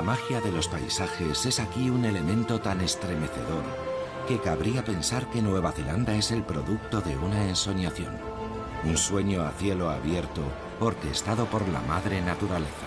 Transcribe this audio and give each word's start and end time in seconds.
La 0.00 0.06
magia 0.06 0.40
de 0.40 0.50
los 0.50 0.66
paisajes 0.66 1.44
es 1.44 1.60
aquí 1.60 1.90
un 1.90 2.06
elemento 2.06 2.58
tan 2.58 2.80
estremecedor 2.80 3.62
que 4.26 4.40
cabría 4.40 4.82
pensar 4.82 5.28
que 5.28 5.42
Nueva 5.42 5.72
Zelanda 5.72 6.14
es 6.14 6.30
el 6.30 6.42
producto 6.42 7.02
de 7.02 7.18
una 7.18 7.46
ensoñación, 7.46 8.16
un 8.84 8.96
sueño 8.96 9.42
a 9.42 9.50
cielo 9.50 9.90
abierto 9.90 10.40
orquestado 10.80 11.44
por 11.44 11.68
la 11.68 11.82
madre 11.82 12.22
naturaleza. 12.22 12.86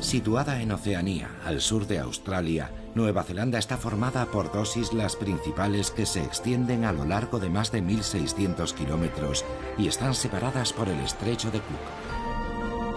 Situada 0.00 0.60
en 0.60 0.72
Oceanía, 0.72 1.30
al 1.44 1.60
sur 1.60 1.86
de 1.86 2.00
Australia, 2.00 2.72
Nueva 2.96 3.22
Zelanda 3.22 3.60
está 3.60 3.76
formada 3.76 4.26
por 4.26 4.50
dos 4.50 4.76
islas 4.76 5.14
principales 5.14 5.92
que 5.92 6.04
se 6.04 6.20
extienden 6.24 6.84
a 6.84 6.92
lo 6.92 7.04
largo 7.04 7.38
de 7.38 7.48
más 7.48 7.70
de 7.70 7.80
1.600 7.80 8.74
kilómetros 8.74 9.44
y 9.78 9.86
están 9.86 10.16
separadas 10.16 10.72
por 10.72 10.88
el 10.88 10.98
estrecho 10.98 11.52
de 11.52 11.60
Cook. 11.60 12.09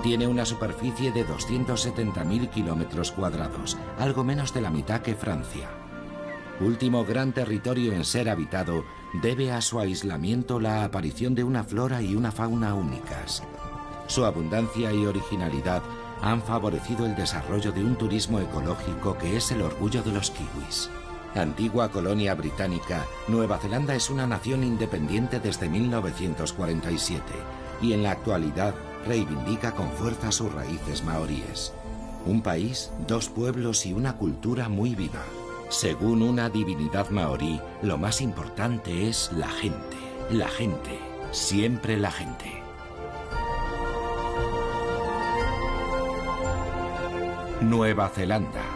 Tiene 0.03 0.27
una 0.27 0.45
superficie 0.45 1.13
de 1.13 1.25
270.000 1.25 2.49
kilómetros 2.49 3.13
cuadrados, 3.13 3.77
algo 3.97 4.25
menos 4.25 4.53
de 4.53 4.59
la 4.59 4.69
mitad 4.69 5.01
que 5.01 5.15
Francia. 5.15 5.69
Último 6.59 7.05
gran 7.05 7.31
territorio 7.31 7.93
en 7.93 8.03
ser 8.03 8.29
habitado, 8.29 8.83
debe 9.13 9.53
a 9.53 9.61
su 9.61 9.79
aislamiento 9.79 10.59
la 10.59 10.83
aparición 10.83 11.35
de 11.35 11.45
una 11.45 11.63
flora 11.63 12.01
y 12.01 12.15
una 12.15 12.33
fauna 12.33 12.75
únicas. 12.75 13.43
Su 14.07 14.25
abundancia 14.25 14.91
y 14.91 15.05
originalidad 15.05 15.81
han 16.21 16.41
favorecido 16.41 17.05
el 17.05 17.15
desarrollo 17.15 17.71
de 17.71 17.85
un 17.85 17.95
turismo 17.95 18.41
ecológico 18.41 19.17
que 19.17 19.37
es 19.37 19.51
el 19.51 19.61
orgullo 19.61 20.03
de 20.03 20.11
los 20.11 20.31
kiwis. 20.31 20.89
Antigua 21.33 21.89
colonia 21.89 22.35
británica, 22.35 23.05
Nueva 23.29 23.57
Zelanda 23.57 23.95
es 23.95 24.09
una 24.09 24.27
nación 24.27 24.65
independiente 24.65 25.39
desde 25.39 25.69
1947 25.69 27.23
y 27.81 27.93
en 27.93 28.03
la 28.03 28.11
actualidad 28.11 28.75
reivindica 29.05 29.71
con 29.71 29.89
fuerza 29.91 30.31
sus 30.31 30.53
raíces 30.53 31.03
maoríes. 31.03 31.73
Un 32.25 32.41
país, 32.41 32.91
dos 33.07 33.29
pueblos 33.29 33.85
y 33.85 33.93
una 33.93 34.17
cultura 34.17 34.69
muy 34.69 34.95
viva. 34.95 35.23
Según 35.69 36.21
una 36.21 36.49
divinidad 36.49 37.09
maorí, 37.09 37.59
lo 37.81 37.97
más 37.97 38.21
importante 38.21 39.09
es 39.09 39.31
la 39.33 39.49
gente, 39.49 39.97
la 40.29 40.47
gente, 40.47 40.99
siempre 41.31 41.97
la 41.97 42.11
gente. 42.11 42.63
Nueva 47.61 48.09
Zelanda. 48.09 48.72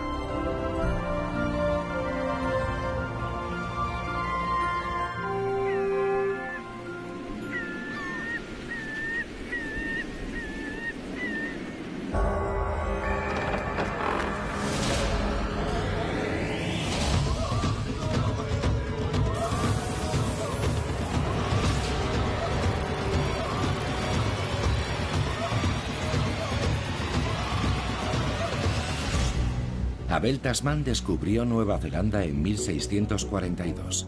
Abel 30.18 30.40
Tasman 30.40 30.84
descubrió 30.84 31.46
Nueva 31.46 31.78
Zelanda 31.78 32.24
en 32.24 32.42
1642. 32.42 34.08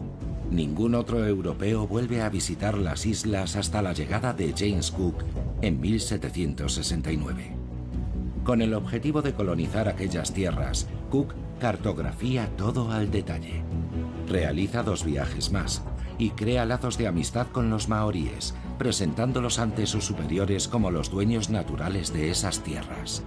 Ningún 0.50 0.96
otro 0.96 1.24
europeo 1.24 1.86
vuelve 1.86 2.20
a 2.20 2.28
visitar 2.28 2.76
las 2.76 3.06
islas 3.06 3.54
hasta 3.54 3.80
la 3.80 3.92
llegada 3.92 4.32
de 4.32 4.52
James 4.58 4.90
Cook 4.90 5.22
en 5.62 5.80
1769. 5.80 7.52
Con 8.42 8.60
el 8.60 8.74
objetivo 8.74 9.22
de 9.22 9.34
colonizar 9.34 9.88
aquellas 9.88 10.34
tierras, 10.34 10.88
Cook 11.10 11.32
cartografía 11.60 12.48
todo 12.56 12.90
al 12.90 13.12
detalle. 13.12 13.62
Realiza 14.26 14.82
dos 14.82 15.04
viajes 15.04 15.52
más 15.52 15.84
y 16.18 16.30
crea 16.30 16.64
lazos 16.64 16.98
de 16.98 17.06
amistad 17.06 17.46
con 17.52 17.70
los 17.70 17.88
maoríes, 17.88 18.56
presentándolos 18.78 19.60
ante 19.60 19.86
sus 19.86 20.06
superiores 20.06 20.66
como 20.66 20.90
los 20.90 21.08
dueños 21.08 21.50
naturales 21.50 22.12
de 22.12 22.30
esas 22.30 22.64
tierras. 22.64 23.22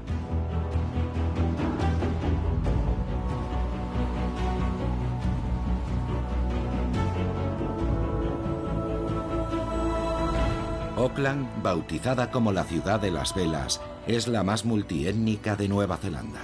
Bautizada 11.64 12.32
como 12.32 12.52
la 12.52 12.66
ciudad 12.66 13.00
de 13.00 13.10
las 13.10 13.34
velas, 13.34 13.80
es 14.08 14.28
la 14.28 14.44
más 14.44 14.66
multiétnica 14.66 15.56
de 15.56 15.70
Nueva 15.70 15.96
Zelanda. 15.96 16.42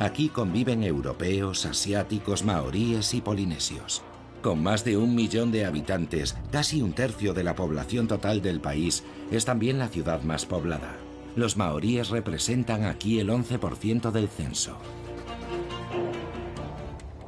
Aquí 0.00 0.30
conviven 0.30 0.82
europeos, 0.82 1.64
asiáticos, 1.64 2.44
maoríes 2.44 3.14
y 3.14 3.20
polinesios. 3.20 4.02
Con 4.42 4.64
más 4.64 4.84
de 4.84 4.96
un 4.96 5.14
millón 5.14 5.52
de 5.52 5.64
habitantes, 5.64 6.36
casi 6.50 6.82
un 6.82 6.92
tercio 6.92 7.34
de 7.34 7.44
la 7.44 7.54
población 7.54 8.08
total 8.08 8.42
del 8.42 8.60
país, 8.60 9.04
es 9.30 9.44
también 9.44 9.78
la 9.78 9.86
ciudad 9.86 10.20
más 10.22 10.44
poblada. 10.44 10.96
Los 11.36 11.56
maoríes 11.56 12.08
representan 12.08 12.82
aquí 12.84 13.20
el 13.20 13.28
11% 13.28 14.10
del 14.10 14.26
censo. 14.26 14.76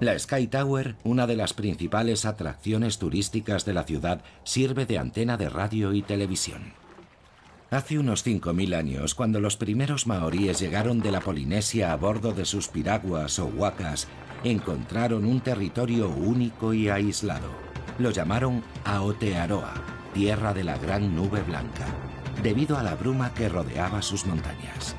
La 0.01 0.19
Sky 0.19 0.49
Tower, 0.49 0.97
una 1.05 1.29
de 1.29 1.37
las 1.37 1.55
principales 1.55 2.25
atracciones 2.25 2.99
turísticas 2.99 3.65
de 3.65 3.75
la 3.75 3.85
ciudad, 3.85 4.23
sirve 4.43 4.85
de 4.85 4.99
antena 4.99 5.37
de 5.37 5.49
radio 5.49 5.93
y 5.93 6.03
televisión. 6.03 6.78
Hace 7.71 7.99
unos 7.99 8.25
5.000 8.27 8.75
años, 8.75 9.15
cuando 9.15 9.41
los 9.41 9.59
primeros 9.59 10.07
maoríes 10.07 10.59
llegaron 10.59 11.01
de 11.01 11.11
la 11.11 11.21
Polinesia 11.21 11.93
a 11.93 11.97
bordo 11.97 12.33
de 12.33 12.47
sus 12.47 12.69
piraguas 12.69 13.39
o 13.39 13.45
huacas, 13.45 14.09
encontraron 14.43 15.27
un 15.27 15.41
territorio 15.43 16.09
único 16.09 16.73
y 16.73 16.89
aislado. 16.89 17.51
Lo 17.99 18.11
llamaron 18.11 18.65
Aotearoa, 18.85 19.75
tierra 20.15 20.55
de 20.55 20.65
la 20.65 20.79
gran 20.79 21.15
nube 21.15 21.43
blanca, 21.43 21.85
debido 22.43 22.79
a 22.79 22.83
la 22.83 22.95
bruma 22.95 23.35
que 23.35 23.51
rodeaba 23.51 24.01
sus 24.01 24.25
montañas. 24.25 24.97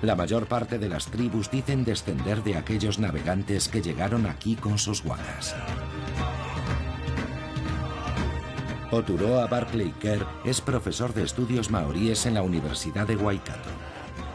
La 0.00 0.16
mayor 0.16 0.46
parte 0.46 0.78
de 0.78 0.88
las 0.88 1.04
tribus 1.04 1.50
dicen 1.50 1.84
descender 1.84 2.42
de 2.42 2.56
aquellos 2.56 2.98
navegantes 2.98 3.68
que 3.68 3.82
llegaron 3.82 4.24
aquí 4.24 4.56
con 4.56 4.78
sus 4.78 5.04
huacas. 5.04 5.54
Oturoa 8.92 9.46
Barclay 9.46 9.92
Kerr 10.00 10.26
es 10.44 10.60
profesor 10.60 11.14
de 11.14 11.22
estudios 11.22 11.70
maoríes 11.70 12.26
en 12.26 12.34
la 12.34 12.42
Universidad 12.42 13.06
de 13.06 13.14
Waikato. 13.14 13.68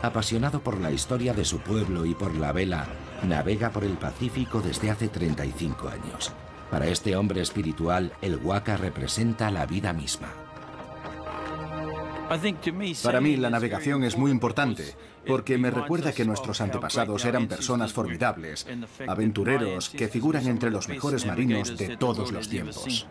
Apasionado 0.01 0.61
por 0.61 0.79
la 0.79 0.91
historia 0.91 1.33
de 1.33 1.43
su 1.43 1.59
pueblo 1.59 2.05
y 2.05 2.15
por 2.15 2.33
la 2.35 2.53
vela, 2.53 2.87
navega 3.27 3.71
por 3.71 3.83
el 3.83 3.97
Pacífico 3.97 4.61
desde 4.61 4.89
hace 4.89 5.09
35 5.09 5.89
años. 5.89 6.31
Para 6.71 6.87
este 6.87 7.17
hombre 7.17 7.41
espiritual, 7.41 8.13
el 8.21 8.37
waka 8.37 8.77
representa 8.77 9.51
la 9.51 9.65
vida 9.65 9.91
misma. 9.91 10.29
Para 13.03 13.21
mí 13.21 13.35
la 13.35 13.49
navegación 13.49 14.03
es 14.03 14.17
muy 14.17 14.31
importante 14.31 14.95
porque 15.27 15.57
me 15.57 15.69
recuerda 15.69 16.11
que 16.11 16.25
nuestros 16.25 16.61
antepasados 16.61 17.25
eran 17.25 17.47
personas 17.47 17.93
formidables, 17.93 18.65
aventureros 19.07 19.89
que 19.89 20.07
figuran 20.07 20.47
entre 20.47 20.71
los 20.71 20.87
mejores 20.87 21.25
marinos 21.25 21.77
de 21.77 21.97
todos 21.97 22.31
los 22.31 22.47
tiempos. 22.49 23.07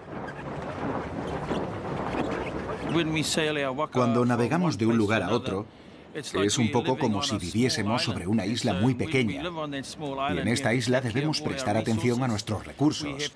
Cuando 3.93 4.25
navegamos 4.25 4.79
de 4.79 4.87
un 4.87 4.97
lugar 4.97 5.23
a 5.23 5.31
otro, 5.31 5.67
es 6.15 6.59
un 6.59 6.71
poco 6.71 6.97
como 6.97 7.23
si 7.23 7.37
viviésemos 7.39 8.03
sobre 8.03 8.27
una 8.27 8.47
isla 8.47 8.75
muy 8.75 8.95
pequeña. 8.95 9.43
Y 9.43 10.39
en 10.39 10.49
esta 10.49 10.73
isla 10.75 11.01
debemos 11.01 11.41
prestar 11.41 11.77
atención 11.77 12.23
a 12.23 12.29
nuestros 12.29 12.65
recursos. 12.65 13.33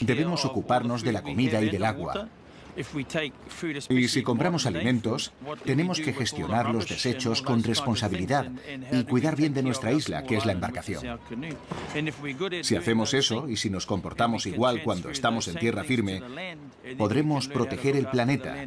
Debemos 0.00 0.44
ocuparnos 0.44 1.02
de 1.02 1.12
la 1.12 1.22
comida 1.22 1.60
y 1.62 1.70
del 1.70 1.84
agua. 1.84 2.28
Y 3.88 4.08
si 4.08 4.22
compramos 4.22 4.66
alimentos, 4.66 5.32
tenemos 5.64 6.00
que 6.00 6.12
gestionar 6.12 6.70
los 6.70 6.88
desechos 6.88 7.42
con 7.42 7.62
responsabilidad 7.62 8.50
y 8.92 9.04
cuidar 9.04 9.36
bien 9.36 9.54
de 9.54 9.62
nuestra 9.62 9.92
isla, 9.92 10.22
que 10.22 10.36
es 10.36 10.46
la 10.46 10.52
embarcación. 10.52 11.18
Si 12.62 12.76
hacemos 12.76 13.14
eso 13.14 13.48
y 13.48 13.56
si 13.56 13.70
nos 13.70 13.86
comportamos 13.86 14.46
igual 14.46 14.82
cuando 14.82 15.10
estamos 15.10 15.48
en 15.48 15.56
tierra 15.56 15.84
firme, 15.84 16.22
podremos 16.96 17.48
proteger 17.48 17.96
el 17.96 18.06
planeta 18.06 18.64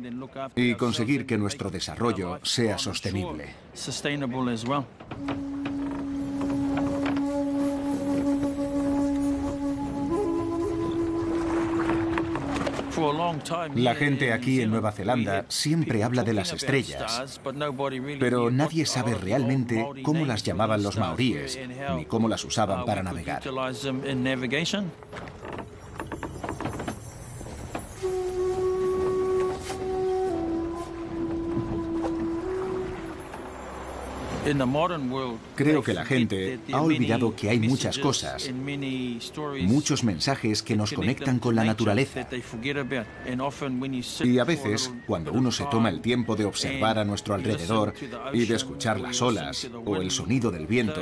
y 0.55 0.75
conseguir 0.75 1.25
que 1.25 1.37
nuestro 1.37 1.69
desarrollo 1.69 2.39
sea 2.43 2.77
sostenible. 2.77 3.55
La 13.75 13.95
gente 13.95 14.33
aquí 14.33 14.61
en 14.61 14.69
Nueva 14.69 14.91
Zelanda 14.91 15.45
siempre 15.47 16.03
habla 16.03 16.23
de 16.23 16.33
las 16.33 16.53
estrellas, 16.53 17.41
pero 18.19 18.51
nadie 18.51 18.85
sabe 18.85 19.15
realmente 19.15 19.85
cómo 20.03 20.25
las 20.25 20.43
llamaban 20.43 20.83
los 20.83 20.97
maoríes, 20.97 21.59
ni 21.95 22.05
cómo 22.05 22.27
las 22.27 22.43
usaban 22.45 22.85
para 22.85 23.03
navegar. 23.03 23.41
Creo 35.55 35.83
que 35.83 35.93
la 35.93 36.05
gente 36.05 36.59
ha 36.71 36.81
olvidado 36.81 37.35
que 37.35 37.49
hay 37.49 37.59
muchas 37.59 37.97
cosas, 37.99 38.49
muchos 39.61 40.03
mensajes 40.03 40.63
que 40.63 40.75
nos 40.75 40.91
conectan 40.93 41.39
con 41.39 41.55
la 41.55 41.63
naturaleza. 41.63 42.27
Y 44.23 44.39
a 44.39 44.43
veces, 44.43 44.91
cuando 45.05 45.31
uno 45.31 45.51
se 45.51 45.65
toma 45.65 45.89
el 45.89 46.01
tiempo 46.01 46.35
de 46.35 46.45
observar 46.45 46.97
a 46.97 47.05
nuestro 47.05 47.35
alrededor 47.35 47.93
y 48.33 48.45
de 48.45 48.55
escuchar 48.55 48.99
las 48.99 49.21
olas 49.21 49.69
o 49.85 49.97
el 49.97 50.11
sonido 50.11 50.51
del 50.51 50.65
viento, 50.67 51.01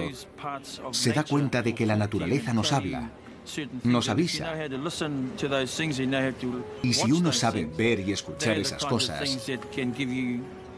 se 0.92 1.14
da 1.14 1.24
cuenta 1.24 1.62
de 1.62 1.74
que 1.74 1.86
la 1.86 1.96
naturaleza 1.96 2.54
nos 2.54 2.74
habla, 2.74 3.10
nos 3.84 4.10
avisa. 4.10 4.54
Y 6.84 6.94
si 6.94 7.12
uno 7.12 7.32
sabe 7.32 7.66
ver 7.66 8.00
y 8.02 8.12
escuchar 8.12 8.58
esas 8.58 8.86
cosas, 8.86 9.50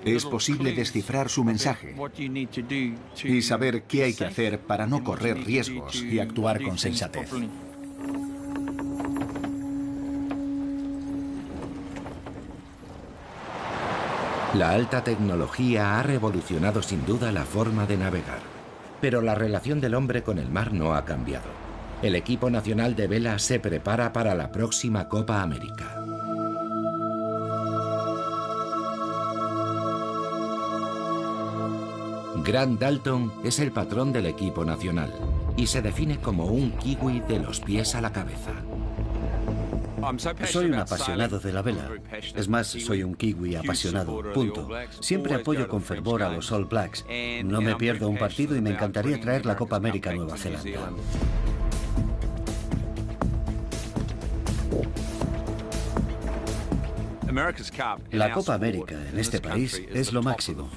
es 0.06 0.26
posible 0.26 0.74
descifrar 0.74 1.30
su 1.30 1.44
mensaje 1.44 1.96
y 3.24 3.42
saber 3.42 3.84
qué 3.84 4.04
hay 4.04 4.14
que 4.14 4.26
hacer 4.26 4.60
para 4.60 4.88
no 4.88 5.04
correr 5.04 5.44
riesgos 5.44 6.02
y 6.02 6.20
actuar 6.20 6.62
con 6.62 6.78
sensatez. 6.78 7.30
La 14.54 14.72
alta 14.72 15.02
tecnología 15.02 15.98
ha 15.98 16.04
revolucionado 16.04 16.82
sin 16.82 17.06
duda 17.06 17.32
la 17.32 17.46
forma 17.46 17.86
de 17.86 17.96
navegar, 17.96 18.42
pero 19.00 19.22
la 19.22 19.34
relación 19.34 19.80
del 19.80 19.96
hombre 19.96 20.24
con 20.24 20.40
el 20.40 20.50
mar 20.50 20.74
no 20.74 20.94
ha 20.94 21.06
cambiado. 21.06 21.48
El 22.02 22.16
equipo 22.16 22.50
nacional 22.50 22.96
de 22.96 23.08
vela 23.08 23.40
se 23.40 23.62
prepara 23.62 24.12
para 24.12 24.36
la 24.36 24.52
próxima 24.52 25.08
Copa 25.08 25.42
América. 25.42 26.01
Grant 32.44 32.80
Dalton 32.80 33.32
es 33.44 33.60
el 33.60 33.72
patrón 33.72 34.12
del 34.12 34.26
equipo 34.26 34.66
nacional 34.66 35.14
y 35.58 35.68
se 35.68 35.82
define 35.82 36.18
como 36.18 36.46
un 36.46 36.72
kiwi 36.72 37.20
de 37.22 37.40
los 37.40 37.60
pies 37.60 37.94
a 37.94 38.02
la 38.02 38.12
cabeza. 38.12 38.54
Soy 40.48 40.66
un 40.66 40.76
apasionado 40.76 41.40
de 41.40 41.54
la 41.54 41.62
vela. 41.62 41.88
Es 42.36 42.48
más, 42.48 42.68
soy 42.68 43.04
un 43.04 43.14
kiwi 43.14 43.56
apasionado. 43.56 44.34
Punto. 44.34 44.68
Siempre 45.00 45.36
apoyo 45.36 45.68
con 45.68 45.84
fervor 45.84 46.24
a 46.24 46.30
los 46.30 46.52
All 46.52 46.66
Blacks. 46.66 47.06
No 47.44 47.62
me 47.62 47.76
pierdo 47.76 48.10
un 48.10 48.18
partido 48.18 48.56
y 48.56 48.62
me 48.62 48.72
encantaría 48.72 49.20
traer 49.20 49.46
la 49.46 49.56
Copa 49.56 49.76
América 49.76 50.10
a 50.10 50.14
Nueva 50.14 50.38
Zelanda. 50.38 50.92
La 58.12 58.32
Copa 58.34 58.56
América 58.56 58.96
en 59.10 59.18
este 59.20 59.40
país 59.40 59.82
es 59.90 60.12
lo 60.12 60.22
máximo. 60.22 60.70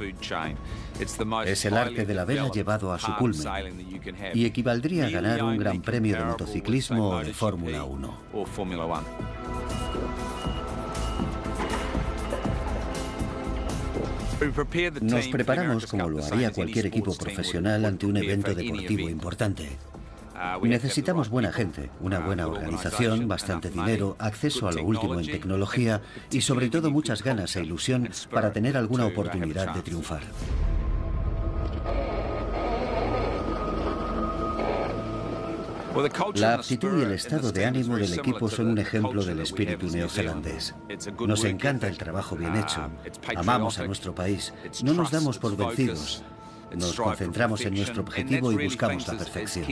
Es 1.44 1.64
el 1.64 1.76
arte 1.76 2.06
de 2.06 2.14
la 2.14 2.24
vela 2.24 2.48
llevado 2.50 2.92
a 2.92 2.98
su 2.98 3.14
culmen 3.16 3.86
y 4.34 4.44
equivaldría 4.44 5.06
a 5.06 5.10
ganar 5.10 5.42
un 5.42 5.56
gran 5.56 5.82
premio 5.82 6.16
de 6.16 6.24
motociclismo 6.24 7.10
o 7.10 7.24
de 7.24 7.34
Fórmula 7.34 7.84
1. 7.84 8.18
Nos 15.00 15.28
preparamos 15.28 15.86
como 15.86 16.08
lo 16.08 16.24
haría 16.24 16.52
cualquier 16.52 16.86
equipo 16.86 17.14
profesional 17.16 17.84
ante 17.84 18.06
un 18.06 18.16
evento 18.16 18.54
deportivo 18.54 19.08
importante. 19.08 19.70
Necesitamos 20.62 21.28
buena 21.28 21.52
gente, 21.52 21.90
una 22.00 22.18
buena 22.18 22.46
organización, 22.46 23.28
bastante 23.28 23.70
dinero, 23.70 24.16
acceso 24.18 24.68
a 24.68 24.72
lo 24.72 24.84
último 24.84 25.18
en 25.18 25.26
tecnología 25.26 26.00
y 26.30 26.40
sobre 26.40 26.68
todo 26.68 26.90
muchas 26.90 27.22
ganas 27.22 27.56
e 27.56 27.62
ilusión 27.62 28.08
para 28.30 28.52
tener 28.52 28.76
alguna 28.76 29.06
oportunidad 29.06 29.74
de 29.74 29.82
triunfar. 29.82 30.22
La 36.34 36.54
actitud 36.54 36.98
y 36.98 37.02
el 37.02 37.12
estado 37.12 37.52
de 37.52 37.66
ánimo 37.66 37.96
del 37.96 38.12
equipo 38.14 38.48
son 38.48 38.66
un 38.66 38.78
ejemplo 38.78 39.24
del 39.24 39.38
espíritu 39.40 39.86
neozelandés. 39.86 40.74
Nos 41.24 41.44
encanta 41.44 41.86
el 41.86 41.96
trabajo 41.96 42.34
bien 42.34 42.56
hecho, 42.56 42.90
amamos 43.36 43.78
a 43.78 43.86
nuestro 43.86 44.12
país, 44.12 44.52
no 44.82 44.92
nos 44.92 45.12
damos 45.12 45.38
por 45.38 45.56
vencidos, 45.56 46.24
nos 46.76 46.96
concentramos 46.96 47.60
en 47.62 47.74
nuestro 47.74 48.02
objetivo 48.02 48.52
y 48.52 48.64
buscamos 48.64 49.06
la 49.06 49.18
perfección. 49.18 49.66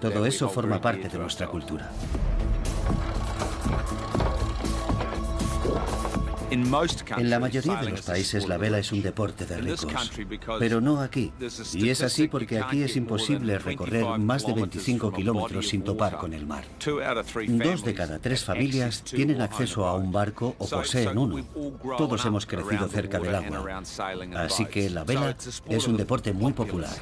Todo 0.00 0.26
eso 0.26 0.48
forma 0.48 0.80
parte 0.80 1.08
de 1.08 1.18
nuestra 1.18 1.46
cultura. 1.46 1.90
En 6.54 7.30
la 7.30 7.40
mayoría 7.40 7.76
de 7.76 7.90
los 7.90 8.02
países 8.02 8.46
la 8.48 8.56
vela 8.58 8.78
es 8.78 8.92
un 8.92 9.02
deporte 9.02 9.44
de 9.44 9.56
ricos, 9.56 10.12
pero 10.58 10.80
no 10.80 11.00
aquí. 11.00 11.32
Y 11.74 11.88
es 11.88 12.02
así 12.02 12.28
porque 12.28 12.60
aquí 12.60 12.82
es 12.82 12.96
imposible 12.96 13.58
recorrer 13.58 14.04
más 14.18 14.46
de 14.46 14.52
25 14.52 15.12
kilómetros 15.12 15.68
sin 15.68 15.82
topar 15.82 16.16
con 16.16 16.32
el 16.32 16.46
mar. 16.46 16.64
Dos 17.48 17.84
de 17.84 17.94
cada 17.94 18.18
tres 18.18 18.44
familias 18.44 19.02
tienen 19.02 19.40
acceso 19.40 19.86
a 19.86 19.94
un 19.94 20.12
barco 20.12 20.54
o 20.58 20.68
poseen 20.68 21.18
uno. 21.18 21.44
Todos 21.98 22.24
hemos 22.24 22.46
crecido 22.46 22.88
cerca 22.88 23.18
del 23.18 23.34
agua. 23.34 23.82
Así 24.36 24.66
que 24.66 24.90
la 24.90 25.04
vela 25.04 25.36
es 25.68 25.88
un 25.88 25.96
deporte 25.96 26.32
muy 26.32 26.52
popular. 26.52 26.94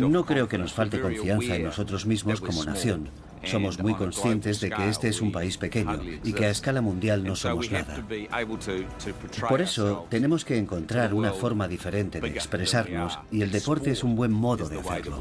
No 0.00 0.26
creo 0.26 0.48
que 0.48 0.58
nos 0.58 0.72
falte 0.72 1.00
confianza 1.00 1.56
en 1.56 1.64
nosotros 1.64 2.06
mismos 2.06 2.40
como 2.40 2.64
nación. 2.64 3.08
Somos 3.44 3.78
muy 3.78 3.94
conscientes 3.94 4.60
de 4.60 4.70
que 4.70 4.88
este 4.88 5.08
es 5.08 5.20
un 5.20 5.32
país 5.32 5.56
pequeño 5.56 6.00
y 6.24 6.32
que 6.32 6.46
a 6.46 6.50
escala 6.50 6.80
mundial 6.80 7.24
no 7.24 7.36
somos 7.36 7.70
nada. 7.70 8.04
Por 9.48 9.60
eso 9.60 10.06
tenemos 10.10 10.44
que 10.44 10.58
encontrar 10.58 11.14
una 11.14 11.32
forma 11.32 11.68
diferente 11.68 12.20
de 12.20 12.28
expresarnos 12.28 13.18
y 13.30 13.42
el 13.42 13.50
deporte 13.50 13.92
es 13.92 14.04
un 14.04 14.16
buen 14.16 14.32
modo 14.32 14.68
de 14.68 14.80
hacerlo. 14.80 15.20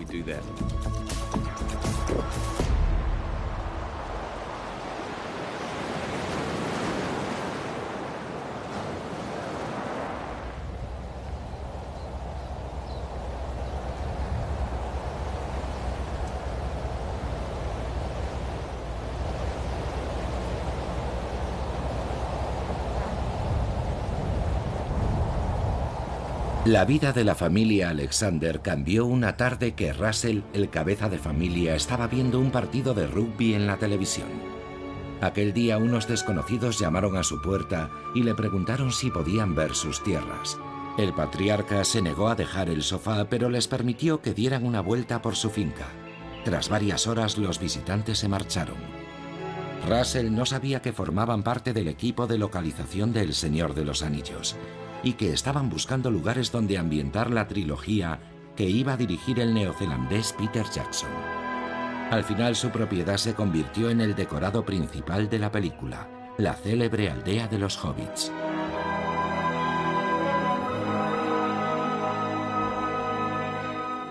La 26.70 26.86
vida 26.86 27.14
de 27.14 27.24
la 27.24 27.34
familia 27.34 27.90
Alexander 27.90 28.62
cambió 28.62 29.08
una 29.08 29.38
tarde 29.38 29.74
que 29.74 29.92
Russell, 29.92 30.42
el 30.54 30.70
cabeza 30.70 31.10
de 31.10 31.18
familia, 31.18 31.74
estaba 31.74 32.06
viendo 32.06 32.40
un 32.40 32.52
partido 32.52 32.94
de 32.94 33.08
rugby 33.08 33.56
en 33.56 33.66
la 33.66 33.78
televisión. 33.78 34.28
Aquel 35.20 35.52
día 35.52 35.80
unos 35.80 36.08
desconocidos 36.08 36.78
llamaron 36.78 37.18
a 37.18 37.24
su 37.24 37.42
puerta 37.42 37.90
y 38.14 38.22
le 38.22 38.36
preguntaron 38.36 38.92
si 38.92 39.10
podían 39.10 39.56
ver 39.56 39.74
sus 39.74 40.04
tierras. 40.04 40.60
El 41.00 41.12
patriarca 41.12 41.84
se 41.84 42.04
negó 42.04 42.28
a 42.28 42.36
dejar 42.36 42.70
el 42.70 42.84
sofá, 42.84 43.26
pero 43.28 43.50
les 43.50 43.68
permitió 43.68 44.22
que 44.22 44.36
dieran 44.36 44.64
una 44.64 44.82
vuelta 44.82 45.24
por 45.24 45.36
su 45.36 45.50
finca. 45.50 45.88
Tras 46.46 46.70
varias 46.70 47.08
horas 47.08 47.40
los 47.40 47.60
visitantes 47.60 48.20
se 48.20 48.28
marcharon. 48.28 48.78
Russell 49.88 50.32
no 50.32 50.46
sabía 50.46 50.84
que 50.84 50.94
formaban 50.94 51.42
parte 51.42 51.74
del 51.74 51.88
equipo 51.88 52.28
de 52.28 52.38
localización 52.38 53.12
del 53.12 53.34
Señor 53.34 53.74
de 53.74 53.86
los 53.86 54.04
Anillos 54.04 54.56
y 55.04 55.14
que 55.14 55.34
estaban 55.34 55.70
buscando 55.70 56.12
lugares 56.12 56.52
donde 56.52 56.78
ambientar 56.78 57.32
la 57.32 57.48
trilogía 57.48 58.20
que 58.56 58.70
iba 58.70 58.94
a 58.94 58.98
dirigir 58.98 59.40
el 59.40 59.54
neozelandés 59.54 60.34
Peter 60.34 60.66
Jackson. 60.70 61.10
Al 62.12 62.24
final 62.24 62.56
su 62.56 62.70
propiedad 62.70 63.18
se 63.18 63.34
convirtió 63.34 63.90
en 63.90 64.02
el 64.02 64.16
decorado 64.16 64.66
principal 64.66 65.30
de 65.30 65.40
la 65.40 65.52
película, 65.52 66.10
la 66.38 66.54
célebre 66.56 67.10
aldea 67.10 67.48
de 67.48 67.60
los 67.60 67.78
hobbits. 67.84 68.32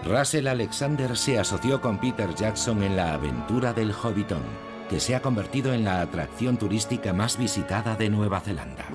Russell 0.04 0.46
Alexander 0.46 1.16
se 1.16 1.38
asoció 1.38 1.80
con 1.80 1.98
Peter 1.98 2.34
Jackson 2.34 2.82
en 2.82 2.96
la 2.96 3.12
aventura 3.12 3.74
del 3.74 3.92
Hobbitón 3.92 4.67
que 4.88 5.00
se 5.00 5.14
ha 5.14 5.22
convertido 5.22 5.72
en 5.72 5.84
la 5.84 6.00
atracción 6.00 6.56
turística 6.56 7.12
más 7.12 7.38
visitada 7.38 7.96
de 7.96 8.08
Nueva 8.08 8.40
Zelanda. 8.40 8.86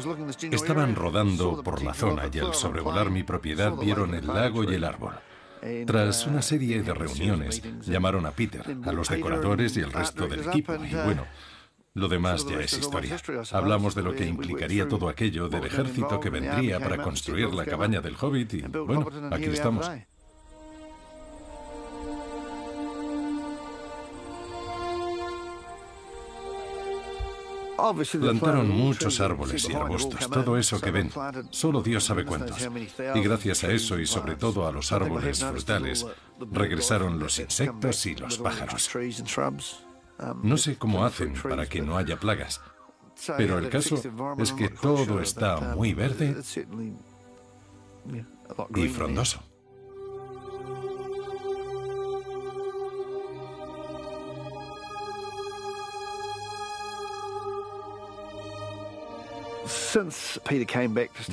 Estaban 0.52 0.96
rodando 0.96 1.64
por 1.64 1.84
la 1.84 1.94
zona 1.94 2.24
y 2.32 2.40
al 2.40 2.54
sobrevolar 2.54 3.10
mi 3.10 3.24
propiedad 3.24 3.74
vieron 3.74 4.14
el 4.14 4.28
lago 4.28 4.64
y 4.64 4.76
el 4.76 4.84
árbol. 4.84 5.14
Tras 5.86 6.28
una 6.28 6.42
serie 6.42 6.82
de 6.84 6.94
reuniones, 6.94 7.62
llamaron 7.86 8.26
a 8.26 8.32
Peter, 8.32 8.64
a 8.86 8.92
los 8.92 9.08
decoradores 9.08 9.78
y 9.78 9.82
al 9.82 9.94
resto 9.94 10.28
del 10.28 10.48
equipo. 10.48 10.76
Y 10.76 10.94
bueno, 10.94 11.26
lo 11.94 12.08
demás 12.08 12.46
ya 12.46 12.60
es 12.60 12.74
historia. 12.74 13.18
Hablamos 13.52 13.96
de 13.96 14.02
lo 14.04 14.14
que 14.14 14.26
implicaría 14.26 14.88
todo 14.88 15.08
aquello 15.08 15.48
del 15.48 15.66
ejército 15.66 16.20
que 16.20 16.30
vendría 16.30 16.80
para 16.80 17.02
construir 17.02 17.54
la 17.54 17.66
cabaña 17.66 18.02
del 18.02 18.16
hobbit 18.20 18.54
y 18.56 18.62
bueno, 18.62 19.08
aquí 19.32 19.46
estamos. 19.46 19.90
Plantaron 27.76 28.70
muchos 28.70 29.20
árboles 29.20 29.68
y 29.70 29.74
arbustos, 29.74 30.30
todo 30.30 30.58
eso 30.58 30.80
que 30.80 30.92
ven. 30.92 31.12
Solo 31.50 31.82
Dios 31.82 32.04
sabe 32.04 32.26
cuántos. 32.26 32.68
Y 33.16 33.22
gracias 33.22 33.64
a 33.64 33.72
eso 33.72 34.00
y 34.00 34.06
sobre 34.06 34.36
todo 34.36 34.68
a 34.68 34.72
los 34.72 34.92
árboles 34.92 35.44
frutales, 35.44 36.06
regresaron 36.52 37.20
los 37.20 37.40
insectos 37.40 38.06
y 38.06 38.16
los 38.16 38.38
pájaros. 38.38 38.90
No 40.42 40.58
sé 40.58 40.78
cómo 40.78 41.06
hacen 41.06 41.34
para 41.34 41.66
que 41.68 41.82
no 41.82 41.98
haya 41.98 42.18
plagas, 42.18 42.62
pero 43.38 43.58
el 43.58 43.70
caso 43.70 44.02
es 44.38 44.52
que 44.54 44.70
todo 44.70 45.20
está 45.20 45.60
muy 45.76 45.94
verde 45.94 46.36
y 48.76 48.88
frondoso. 48.88 49.42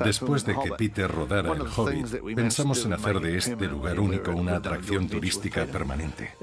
Después 0.05 0.45
de 0.45 0.55
que 0.55 0.71
Peter 0.77 1.11
rodara 1.11 1.53
El 1.53 1.63
Hobbit, 1.63 2.35
pensamos 2.35 2.85
en 2.85 2.93
hacer 2.93 3.21
de 3.21 3.37
este 3.37 3.67
lugar 3.67 3.99
único 4.01 4.33
una 4.33 4.57
atracción 4.57 5.09
turística 5.09 5.65
permanente. 5.67 6.35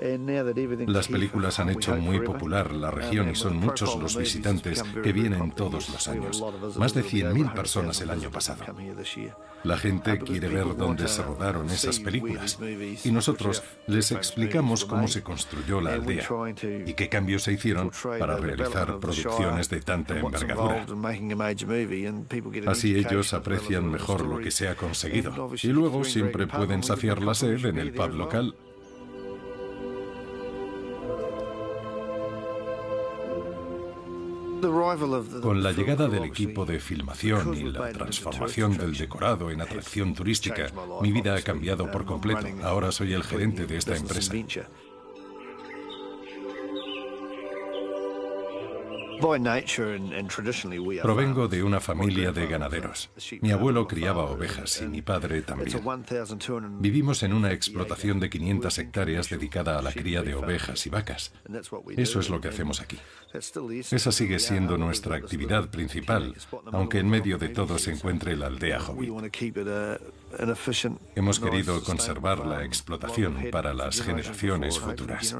Las 0.88 1.08
películas 1.08 1.60
han 1.60 1.70
hecho 1.70 1.96
muy 1.96 2.20
popular 2.22 2.72
la 2.74 2.92
región 2.92 3.30
y 3.30 3.36
son 3.36 3.58
muchos 3.58 3.96
los 4.00 4.18
visitantes 4.18 4.84
que 5.04 5.14
vienen 5.14 5.52
todos 5.52 5.90
los 5.90 6.08
años. 6.08 6.44
Más 6.78 6.94
de 6.94 7.04
100.000 7.04 7.54
personas 7.54 8.02
el 8.02 8.10
año 8.10 8.32
pasado. 8.32 8.64
La 9.64 9.78
gente 9.78 10.20
quiere 10.20 10.48
ver 10.48 10.76
dónde 10.76 11.08
se 11.08 11.24
rodaron 11.24 11.70
esas 11.70 12.00
películas. 12.00 12.58
y 13.04 13.12
nosotros 13.12 13.64
les 13.88 14.12
explicamos 14.12 14.86
cómo 14.86 15.08
se 15.08 15.24
construyó 15.24 15.82
la 15.82 15.94
aldea 15.94 16.28
y 16.86 16.94
qué 16.94 17.10
cambios 17.10 17.44
se 17.44 17.54
hicieron 17.54 17.92
para 18.20 18.38
realizar 18.38 19.00
producciones 19.00 19.70
de 19.70 19.82
tanta 19.82 20.18
envergadura. 20.20 20.86
Así 22.68 22.96
ellos 22.96 23.34
aprecian 23.34 23.90
mejor 23.90 24.26
lo 24.26 24.40
que 24.40 24.52
se 24.52 24.68
ha 24.68 24.76
conseguido. 24.76 25.52
y 25.62 25.68
luego 25.68 26.04
siempre 26.04 26.48
pueden 26.48 26.84
saciar 26.84 27.22
la 27.22 27.34
sed 27.34 27.66
en 27.66 27.78
el 27.78 27.94
pub 27.94 28.14
local 28.14 28.56
Con 35.42 35.62
la 35.64 35.72
llegada 35.72 36.08
del 36.08 36.24
equipo 36.24 36.66
de 36.66 36.80
filmación 36.80 37.56
y 37.56 37.64
la 37.64 37.92
transformación 37.92 38.78
del 38.78 38.96
decorado 38.96 39.52
en 39.52 39.62
atracción 39.62 40.14
turística, 40.14 40.68
mi 41.02 41.12
vida 41.12 41.36
ha 41.36 41.42
cambiado 41.42 41.90
por 41.92 42.06
completo. 42.06 42.48
Ahora 42.64 42.92
soy 42.92 43.14
el 43.14 43.24
gerente 43.24 43.66
de 43.66 43.78
esta 43.78 43.96
empresa. 43.96 44.34
Provengo 51.02 51.48
de 51.48 51.64
una 51.64 51.80
familia 51.80 52.32
de 52.32 52.48
ganaderos. 52.48 53.10
Mi 53.42 53.52
abuelo 53.52 53.88
criaba 53.88 54.24
ovejas 54.24 54.82
y 54.82 54.88
mi 54.88 55.02
padre 55.02 55.42
también. 55.42 55.80
Vivimos 56.80 57.24
en 57.24 57.34
una 57.34 57.52
explotación 57.52 58.20
de 58.20 58.30
500 58.30 58.78
hectáreas 58.78 59.30
dedicada 59.30 59.80
a 59.80 59.82
la 59.82 59.92
cría 59.92 60.22
de 60.22 60.36
ovejas 60.36 60.86
y 60.86 60.90
vacas. 60.90 61.34
Eso 61.96 62.20
es 62.20 62.30
lo 62.30 62.42
que 62.42 62.50
hacemos 62.50 62.82
aquí. 62.82 62.98
Esa 63.34 64.12
sigue 64.12 64.40
siendo 64.40 64.78
nuestra 64.78 65.16
actividad 65.16 65.70
principal, 65.70 66.36
aunque 66.72 67.00
en 67.00 67.10
medio 67.10 67.38
de 67.38 67.50
todo 67.50 67.78
se 67.78 67.94
encuentre 67.94 68.36
la 68.36 68.48
aldea 68.48 68.80
Hobbit. 68.82 69.12
Hemos 71.16 71.40
querido 71.40 71.84
conservar 71.84 72.46
la 72.46 72.64
explotación 72.64 73.48
para 73.52 73.74
las 73.74 74.02
generaciones 74.02 74.80
futuras. 74.80 75.36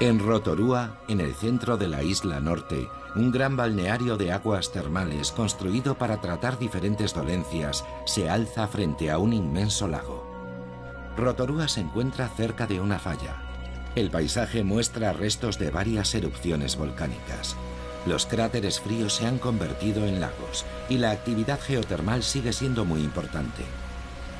En 0.00 0.18
Rotorua, 0.18 0.96
en 1.08 1.20
el 1.20 1.34
centro 1.34 1.76
de 1.76 1.86
la 1.86 2.02
isla 2.02 2.40
norte, 2.40 2.88
un 3.16 3.30
gran 3.30 3.54
balneario 3.54 4.16
de 4.16 4.32
aguas 4.32 4.72
termales 4.72 5.30
construido 5.30 5.94
para 5.96 6.22
tratar 6.22 6.58
diferentes 6.58 7.12
dolencias 7.12 7.84
se 8.06 8.30
alza 8.30 8.66
frente 8.66 9.10
a 9.10 9.18
un 9.18 9.34
inmenso 9.34 9.88
lago. 9.88 10.24
Rotorua 11.18 11.68
se 11.68 11.82
encuentra 11.82 12.30
cerca 12.30 12.66
de 12.66 12.80
una 12.80 12.98
falla. 12.98 13.42
El 13.94 14.10
paisaje 14.10 14.64
muestra 14.64 15.12
restos 15.12 15.58
de 15.58 15.70
varias 15.70 16.14
erupciones 16.14 16.76
volcánicas. 16.76 17.54
Los 18.06 18.24
cráteres 18.24 18.80
fríos 18.80 19.12
se 19.12 19.26
han 19.26 19.36
convertido 19.36 20.06
en 20.06 20.18
lagos 20.18 20.64
y 20.88 20.96
la 20.96 21.10
actividad 21.10 21.60
geotermal 21.60 22.22
sigue 22.22 22.54
siendo 22.54 22.86
muy 22.86 23.00
importante. 23.00 23.64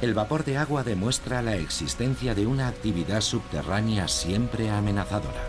El 0.03 0.15
vapor 0.15 0.45
de 0.45 0.57
agua 0.57 0.83
demuestra 0.83 1.43
la 1.43 1.57
existencia 1.57 2.35
de 2.35 2.47
una 2.47 2.69
actividad 2.69 3.21
subterránea 3.21 4.09
siempre 4.09 4.71
amenazadora. 4.71 5.43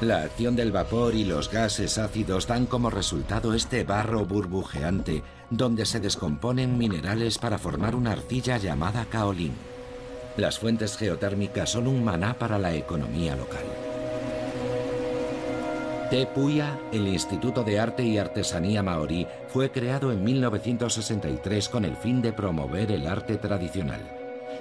La 0.00 0.22
acción 0.22 0.54
del 0.54 0.70
vapor 0.70 1.14
y 1.16 1.24
los 1.24 1.50
gases 1.50 1.98
ácidos 1.98 2.46
dan 2.46 2.66
como 2.66 2.90
resultado 2.90 3.54
este 3.54 3.82
barro 3.82 4.24
burbujeante, 4.24 5.24
donde 5.50 5.84
se 5.84 5.98
descomponen 5.98 6.78
minerales 6.78 7.38
para 7.38 7.58
formar 7.58 7.96
una 7.96 8.12
arcilla 8.12 8.56
llamada 8.56 9.04
caolín. 9.06 9.54
Las 10.36 10.60
fuentes 10.60 10.96
geotérmicas 10.96 11.70
son 11.70 11.88
un 11.88 12.04
maná 12.04 12.34
para 12.34 12.58
la 12.58 12.74
economía 12.74 13.34
local. 13.34 13.81
Te 16.12 16.26
Puya, 16.26 16.78
el 16.92 17.08
Instituto 17.08 17.64
de 17.64 17.80
Arte 17.80 18.02
y 18.02 18.18
Artesanía 18.18 18.82
Maorí, 18.82 19.26
fue 19.48 19.70
creado 19.72 20.12
en 20.12 20.22
1963 20.22 21.70
con 21.70 21.86
el 21.86 21.96
fin 21.96 22.20
de 22.20 22.34
promover 22.34 22.92
el 22.92 23.06
arte 23.06 23.38
tradicional. 23.38 24.14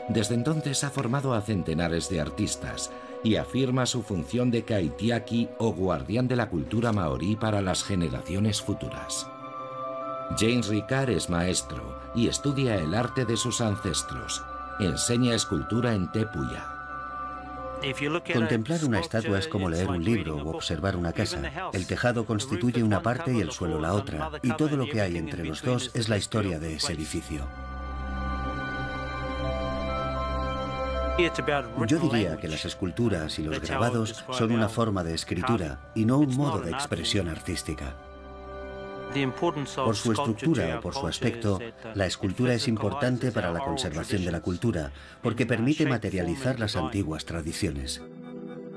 Desde 0.07 0.35
entonces 0.35 0.85
ha 0.85 0.89
formado 0.89 1.33
a 1.33 1.41
centenares 1.41 2.07
de 2.07 2.21
artistas 2.21 2.89
y 3.21 3.35
afirma 3.35 3.85
su 3.85 4.01
función 4.01 4.49
de 4.49 4.63
kaitiaki 4.63 5.49
o 5.57 5.73
guardián 5.73 6.29
de 6.29 6.37
la 6.37 6.47
cultura 6.47 6.93
maorí 6.93 7.35
para 7.35 7.61
las 7.61 7.83
generaciones 7.83 8.61
futuras. 8.61 9.27
James 10.39 10.69
Ricard 10.69 11.09
es 11.09 11.29
maestro 11.29 11.99
y 12.15 12.29
estudia 12.29 12.75
el 12.75 12.93
arte 12.93 13.25
de 13.25 13.35
sus 13.35 13.59
ancestros. 13.59 14.41
Enseña 14.79 15.35
escultura 15.35 15.95
en 15.95 16.09
Tepuya. 16.13 16.80
Contemplar 18.33 18.85
una 18.85 18.99
estatua 18.99 19.39
es 19.39 19.47
como 19.47 19.69
leer 19.69 19.89
un 19.89 20.03
libro 20.03 20.35
o 20.37 20.55
observar 20.55 20.95
una 20.95 21.13
casa. 21.13 21.41
El 21.73 21.87
tejado 21.87 22.25
constituye 22.25 22.83
una 22.83 23.01
parte 23.01 23.33
y 23.33 23.41
el 23.41 23.51
suelo 23.51 23.79
la 23.79 23.93
otra, 23.93 24.31
y 24.43 24.51
todo 24.53 24.77
lo 24.77 24.85
que 24.87 25.01
hay 25.01 25.17
entre 25.17 25.43
los 25.43 25.61
dos 25.63 25.91
es 25.93 26.07
la 26.09 26.17
historia 26.17 26.59
de 26.59 26.75
ese 26.75 26.93
edificio. 26.93 27.47
Yo 31.87 31.99
diría 31.99 32.37
que 32.37 32.47
las 32.47 32.65
esculturas 32.65 33.37
y 33.37 33.43
los 33.43 33.59
grabados 33.59 34.23
son 34.31 34.51
una 34.51 34.69
forma 34.69 35.03
de 35.03 35.13
escritura 35.13 35.79
y 35.93 36.05
no 36.05 36.17
un 36.17 36.35
modo 36.35 36.61
de 36.61 36.71
expresión 36.71 37.29
artística. 37.29 37.93
Por 39.75 39.95
su 39.95 40.11
estructura 40.13 40.77
o 40.77 40.81
por 40.81 40.93
su 40.93 41.05
aspecto, 41.07 41.59
la 41.95 42.05
escultura 42.05 42.53
es 42.53 42.67
importante 42.67 43.31
para 43.31 43.51
la 43.51 43.59
conservación 43.59 44.23
de 44.23 44.31
la 44.31 44.41
cultura, 44.41 44.91
porque 45.21 45.45
permite 45.45 45.85
materializar 45.85 46.59
las 46.59 46.75
antiguas 46.75 47.25
tradiciones. 47.25 48.01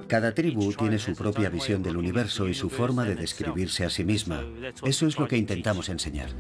Cada 0.09 0.35
tribu 0.35 0.73
tiene 0.73 0.99
su 0.99 1.15
propia 1.15 1.49
visión 1.51 1.83
del 1.83 1.97
universo 1.97 2.49
y 2.49 2.55
su 2.55 2.69
forma 2.69 3.05
de 3.05 3.15
describirse 3.15 3.85
a 3.85 3.91
sí 3.91 4.05
misma. 4.05 4.45
Eso 4.85 5.07
es 5.07 5.19
lo 5.19 5.29
que 5.29 5.37
intentamos 5.37 5.89
enseñar. 5.89 6.31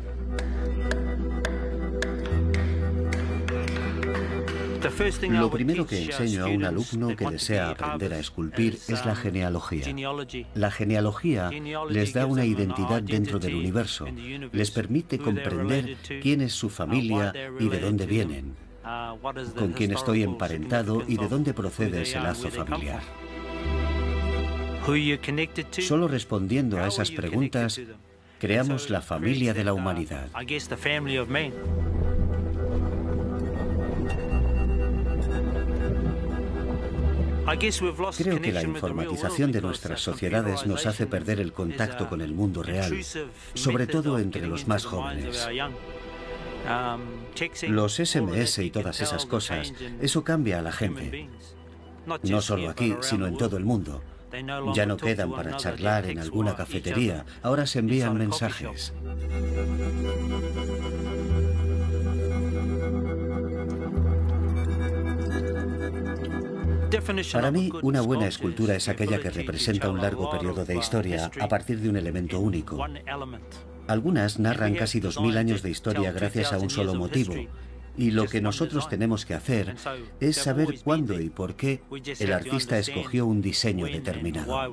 Lo 5.30 5.50
primero 5.50 5.86
que 5.86 6.04
enseño 6.04 6.44
a 6.44 6.48
un 6.48 6.64
alumno 6.64 7.16
que 7.16 7.28
desea 7.30 7.70
aprender 7.70 8.12
a 8.12 8.18
esculpir 8.18 8.74
es 8.88 9.04
la 9.06 9.14
genealogía. 9.14 9.86
La 10.54 10.70
genealogía 10.70 11.50
les 11.88 12.12
da 12.12 12.26
una 12.26 12.44
identidad 12.44 13.02
dentro 13.02 13.38
del 13.38 13.54
universo, 13.54 14.06
les 14.52 14.70
permite 14.70 15.18
comprender 15.18 15.96
quién 16.20 16.40
es 16.40 16.52
su 16.52 16.68
familia 16.70 17.32
y 17.58 17.68
de 17.68 17.80
dónde 17.80 18.06
vienen, 18.06 18.54
con 19.56 19.72
quién 19.72 19.92
estoy 19.92 20.22
emparentado 20.22 21.02
y 21.06 21.16
de 21.16 21.28
dónde 21.28 21.54
procede 21.54 22.02
ese 22.02 22.20
lazo 22.20 22.50
familiar. 22.50 23.02
Solo 25.78 26.08
respondiendo 26.08 26.78
a 26.78 26.88
esas 26.88 27.10
preguntas, 27.10 27.80
creamos 28.38 28.90
la 28.90 29.00
familia 29.00 29.54
de 29.54 29.64
la 29.64 29.72
humanidad. 29.72 30.28
Creo 38.16 38.40
que 38.40 38.52
la 38.52 38.62
informatización 38.62 39.52
de 39.52 39.60
nuestras 39.60 40.00
sociedades 40.00 40.66
nos 40.66 40.86
hace 40.86 41.06
perder 41.06 41.40
el 41.40 41.52
contacto 41.52 42.08
con 42.08 42.20
el 42.20 42.32
mundo 42.32 42.62
real, 42.62 42.96
sobre 43.54 43.86
todo 43.86 44.18
entre 44.18 44.46
los 44.46 44.66
más 44.66 44.84
jóvenes. 44.84 45.46
Los 47.68 47.96
SMS 47.96 48.58
y 48.58 48.70
todas 48.70 49.00
esas 49.00 49.26
cosas, 49.26 49.72
eso 50.00 50.24
cambia 50.24 50.58
a 50.58 50.62
la 50.62 50.72
gente. 50.72 51.28
No 52.22 52.40
solo 52.40 52.70
aquí, 52.70 52.94
sino 53.00 53.26
en 53.26 53.36
todo 53.36 53.56
el 53.56 53.64
mundo. 53.64 54.02
Ya 54.74 54.86
no 54.86 54.96
quedan 54.96 55.30
para 55.30 55.56
charlar 55.56 56.06
en 56.06 56.18
alguna 56.18 56.56
cafetería, 56.56 57.24
ahora 57.42 57.66
se 57.66 57.78
envían 57.78 58.16
mensajes. 58.16 58.92
Para 67.32 67.50
mí, 67.50 67.70
una 67.82 68.00
buena 68.00 68.26
escultura 68.26 68.74
es 68.74 68.88
aquella 68.88 69.20
que 69.20 69.30
representa 69.30 69.90
un 69.90 70.00
largo 70.00 70.30
periodo 70.30 70.64
de 70.64 70.76
historia 70.76 71.30
a 71.40 71.48
partir 71.48 71.80
de 71.80 71.88
un 71.88 71.96
elemento 71.96 72.40
único. 72.40 72.84
Algunas 73.86 74.38
narran 74.38 74.74
casi 74.74 75.00
2.000 75.00 75.36
años 75.36 75.62
de 75.62 75.70
historia 75.70 76.12
gracias 76.12 76.52
a 76.52 76.58
un 76.58 76.70
solo 76.70 76.94
motivo, 76.94 77.34
y 77.96 78.10
lo 78.10 78.26
que 78.26 78.40
nosotros 78.40 78.88
tenemos 78.88 79.24
que 79.26 79.34
hacer 79.34 79.74
es 80.20 80.36
saber 80.36 80.80
cuándo 80.82 81.20
y 81.20 81.30
por 81.30 81.54
qué 81.54 81.82
el 82.18 82.32
artista 82.32 82.78
escogió 82.78 83.26
un 83.26 83.42
diseño 83.42 83.86
determinado. 83.86 84.70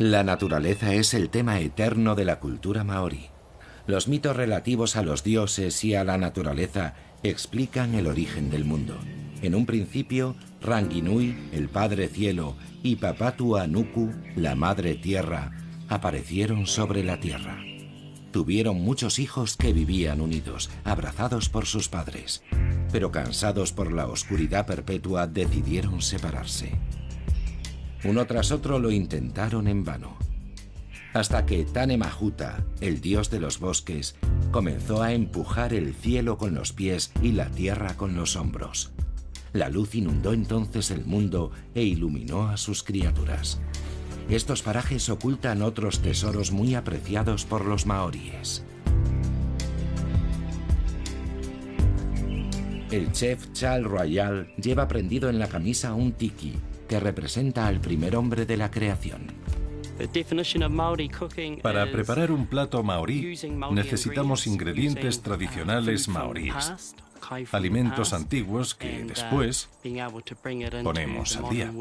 La 0.00 0.24
naturaleza 0.24 0.94
es 0.94 1.12
el 1.12 1.28
tema 1.28 1.60
eterno 1.60 2.14
de 2.14 2.24
la 2.24 2.40
cultura 2.40 2.84
maorí. 2.84 3.26
Los 3.86 4.08
mitos 4.08 4.34
relativos 4.34 4.96
a 4.96 5.02
los 5.02 5.22
dioses 5.22 5.84
y 5.84 5.94
a 5.94 6.04
la 6.04 6.16
naturaleza 6.16 6.94
explican 7.22 7.94
el 7.94 8.06
origen 8.06 8.48
del 8.48 8.64
mundo. 8.64 8.96
En 9.42 9.54
un 9.54 9.66
principio, 9.66 10.36
Ranginui, 10.62 11.36
el 11.52 11.68
Padre 11.68 12.08
Cielo, 12.08 12.56
y 12.82 12.96
Papatuanuku, 12.96 14.10
la 14.36 14.54
Madre 14.54 14.94
Tierra, 14.94 15.52
aparecieron 15.90 16.66
sobre 16.66 17.04
la 17.04 17.20
tierra. 17.20 17.58
Tuvieron 18.32 18.80
muchos 18.80 19.18
hijos 19.18 19.58
que 19.58 19.74
vivían 19.74 20.22
unidos, 20.22 20.70
abrazados 20.82 21.50
por 21.50 21.66
sus 21.66 21.90
padres, 21.90 22.42
pero 22.90 23.12
cansados 23.12 23.74
por 23.74 23.92
la 23.92 24.06
oscuridad 24.06 24.66
perpetua 24.66 25.26
decidieron 25.26 26.00
separarse. 26.00 26.78
Uno 28.04 28.26
tras 28.26 28.50
otro 28.50 28.78
lo 28.78 28.90
intentaron 28.90 29.68
en 29.68 29.84
vano. 29.84 30.16
Hasta 31.12 31.44
que 31.44 31.64
Tanemahuta, 31.64 32.64
el 32.80 33.00
dios 33.00 33.30
de 33.30 33.40
los 33.40 33.58
bosques, 33.58 34.14
comenzó 34.52 35.02
a 35.02 35.12
empujar 35.12 35.74
el 35.74 35.94
cielo 35.94 36.38
con 36.38 36.54
los 36.54 36.72
pies 36.72 37.12
y 37.20 37.32
la 37.32 37.50
tierra 37.50 37.96
con 37.96 38.16
los 38.16 38.36
hombros. 38.36 38.92
La 39.52 39.68
luz 39.68 39.96
inundó 39.96 40.32
entonces 40.32 40.90
el 40.92 41.04
mundo 41.04 41.50
e 41.74 41.82
iluminó 41.82 42.48
a 42.48 42.56
sus 42.56 42.82
criaturas. 42.84 43.60
Estos 44.28 44.62
parajes 44.62 45.08
ocultan 45.08 45.60
otros 45.60 46.00
tesoros 46.00 46.52
muy 46.52 46.76
apreciados 46.76 47.44
por 47.44 47.66
los 47.66 47.84
maoríes. 47.84 48.64
El 52.92 53.12
chef 53.12 53.52
Chal 53.52 53.84
Royal 53.84 54.52
lleva 54.56 54.88
prendido 54.88 55.28
en 55.28 55.38
la 55.38 55.48
camisa 55.48 55.94
un 55.94 56.12
tiki, 56.12 56.54
que 56.90 56.98
representa 56.98 57.68
al 57.68 57.80
primer 57.80 58.16
hombre 58.16 58.46
de 58.46 58.56
la 58.56 58.68
creación. 58.68 59.28
Para 61.62 61.92
preparar 61.92 62.32
un 62.32 62.46
plato 62.48 62.82
maorí 62.82 63.38
necesitamos 63.70 64.48
ingredientes 64.48 65.22
tradicionales 65.22 66.08
maoríes, 66.08 66.96
alimentos 67.52 68.12
antiguos 68.12 68.74
que 68.74 69.04
después 69.04 69.68
ponemos 70.82 71.36
al 71.36 71.48
día. 71.50 71.72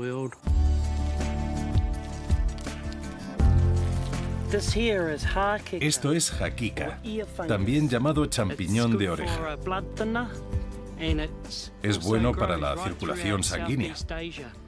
Esto 5.79 6.13
es 6.13 6.29
jaquica, 6.29 7.01
también 7.47 7.89
llamado 7.89 8.27
champiñón 8.27 8.95
de 8.99 9.09
oreja. 9.09 9.57
Es 11.81 12.03
bueno 12.03 12.33
para 12.33 12.57
la 12.57 12.75
circulación 12.83 13.43
sanguínea 13.43 13.95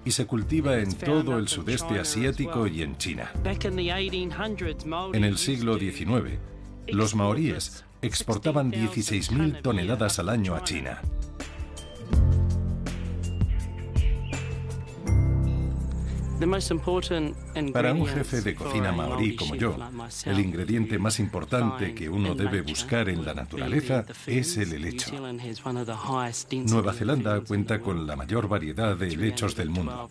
y 0.06 0.12
se 0.12 0.26
cultiva 0.26 0.78
en 0.78 0.94
todo 0.94 1.38
el 1.38 1.48
sudeste 1.48 2.00
asiático 2.00 2.68
y 2.68 2.82
en 2.82 2.98
China. 2.98 3.32
En 5.14 5.24
el 5.24 5.38
siglo 5.38 5.78
XIX, 5.78 6.40
los 6.88 7.16
maoríes 7.16 7.84
exportaban 8.02 8.72
16.000 8.72 9.62
toneladas 9.62 10.20
al 10.20 10.30
año 10.30 10.56
a 10.56 10.64
China. 10.64 11.02
Para 17.74 17.94
un 17.94 18.08
jefe 18.08 18.42
de 18.42 18.56
cocina 18.56 18.92
maorí 18.92 19.36
como 19.36 19.56
yo, 19.56 19.76
el 20.26 20.40
ingrediente 20.40 20.98
más 20.98 21.20
importante 21.20 21.94
que 21.94 22.10
uno 22.10 22.36
debe 22.36 22.62
buscar 22.62 23.10
en 23.10 23.24
la 23.26 23.34
naturaleza 23.34 24.06
es 24.26 24.58
el 24.58 24.74
helecho. 24.74 25.12
Nueva 26.66 26.94
Zelanda 26.94 27.42
cuenta 27.42 27.80
con 27.80 28.08
la 28.08 28.16
mayor 28.16 28.48
variedad 28.48 28.96
de 28.96 29.08
helechos 29.08 29.56
del 29.56 29.70
mundo. 29.70 30.10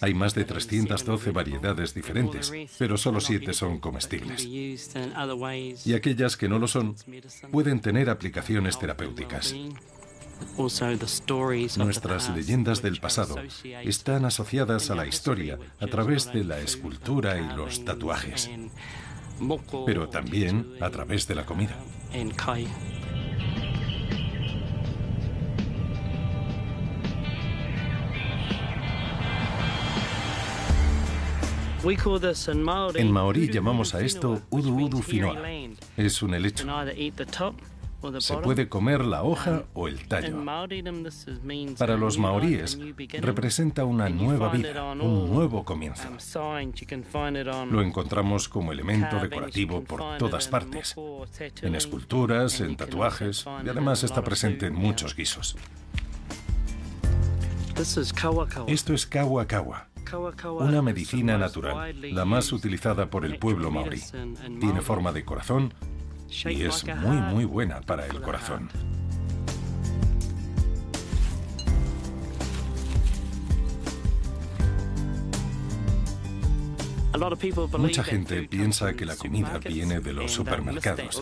Hay 0.00 0.14
más 0.14 0.34
de 0.34 0.44
312 0.44 1.30
variedades 1.30 1.94
diferentes, 1.94 2.52
pero 2.78 2.96
solo 2.96 3.20
7 3.20 3.52
son 3.52 3.78
comestibles. 3.78 4.44
Y 4.44 5.94
aquellas 5.94 6.36
que 6.36 6.48
no 6.48 6.58
lo 6.58 6.66
son 6.66 6.96
pueden 7.50 7.80
tener 7.80 8.10
aplicaciones 8.10 8.78
terapéuticas. 8.78 9.54
Nuestras 11.76 12.30
leyendas 12.30 12.82
del 12.82 13.00
pasado 13.00 13.36
están 13.64 14.24
asociadas 14.24 14.90
a 14.90 14.94
la 14.94 15.06
historia 15.06 15.58
a 15.80 15.86
través 15.86 16.32
de 16.32 16.44
la 16.44 16.60
escultura 16.60 17.38
y 17.38 17.56
los 17.56 17.84
tatuajes, 17.84 18.50
pero 19.86 20.08
también 20.08 20.74
a 20.80 20.90
través 20.90 21.26
de 21.26 21.34
la 21.34 21.44
comida. 21.44 21.76
En 32.94 33.10
maorí 33.10 33.48
llamamos 33.48 33.94
a 33.94 34.00
esto 34.00 34.40
udu 34.50 34.84
udu 34.84 35.02
finoa. 35.02 35.36
Es 35.96 36.22
un 36.22 36.34
helecho. 36.34 36.64
Se 38.18 38.36
puede 38.38 38.68
comer 38.68 39.04
la 39.04 39.22
hoja 39.22 39.64
o 39.74 39.88
el 39.88 40.06
tallo. 40.08 40.44
Para 41.78 41.96
los 41.96 42.18
maoríes 42.18 42.78
representa 43.20 43.84
una 43.84 44.08
nueva 44.08 44.50
vida, 44.50 44.92
un 44.92 45.32
nuevo 45.32 45.64
comienzo. 45.64 46.08
Lo 47.70 47.82
encontramos 47.82 48.48
como 48.48 48.72
elemento 48.72 49.18
decorativo 49.18 49.82
por 49.82 50.18
todas 50.18 50.48
partes, 50.48 50.94
en 51.62 51.74
esculturas, 51.74 52.60
en 52.60 52.76
tatuajes 52.76 53.44
y 53.64 53.68
además 53.68 54.02
está 54.04 54.22
presente 54.22 54.66
en 54.66 54.74
muchos 54.74 55.14
guisos. 55.14 55.56
Esto 57.76 58.00
es 58.94 59.06
kawa 59.06 59.46
kawa, 59.46 59.88
una 60.60 60.82
medicina 60.82 61.38
natural, 61.38 61.94
la 62.14 62.24
más 62.24 62.52
utilizada 62.52 63.08
por 63.08 63.24
el 63.24 63.38
pueblo 63.38 63.70
maorí. 63.70 64.00
Tiene 64.60 64.80
forma 64.80 65.12
de 65.12 65.24
corazón 65.24 65.72
y 66.44 66.62
es 66.62 66.84
muy 66.86 67.16
muy 67.18 67.44
buena 67.44 67.80
para 67.82 68.06
el 68.06 68.20
corazón. 68.20 68.68
Mucha 77.78 78.02
gente 78.02 78.42
piensa 78.44 78.94
que 78.94 79.04
la 79.04 79.16
comida 79.16 79.58
viene 79.58 80.00
de 80.00 80.12
los 80.12 80.32
supermercados 80.32 81.20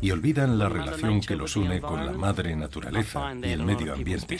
y 0.00 0.10
olvidan 0.10 0.58
la 0.58 0.68
relación 0.68 1.20
que 1.20 1.36
los 1.36 1.56
une 1.56 1.80
con 1.80 2.04
la 2.04 2.12
madre 2.12 2.54
naturaleza 2.56 3.34
y 3.42 3.48
el 3.48 3.64
medio 3.64 3.94
ambiente. 3.94 4.38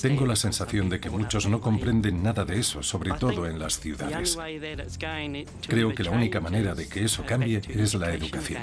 Tengo 0.00 0.26
la 0.26 0.36
sensación 0.36 0.88
de 0.88 1.00
que 1.00 1.10
muchos 1.10 1.46
no 1.46 1.60
comprenden 1.60 2.22
nada 2.22 2.44
de 2.44 2.58
eso, 2.58 2.82
sobre 2.82 3.12
todo 3.12 3.46
en 3.46 3.58
las 3.58 3.80
ciudades. 3.80 4.38
Creo 5.68 5.94
que 5.94 6.04
la 6.04 6.10
única 6.10 6.40
manera 6.40 6.74
de 6.74 6.88
que 6.88 7.04
eso 7.04 7.24
cambie 7.26 7.60
es 7.68 7.94
la 7.94 8.14
educación. 8.14 8.62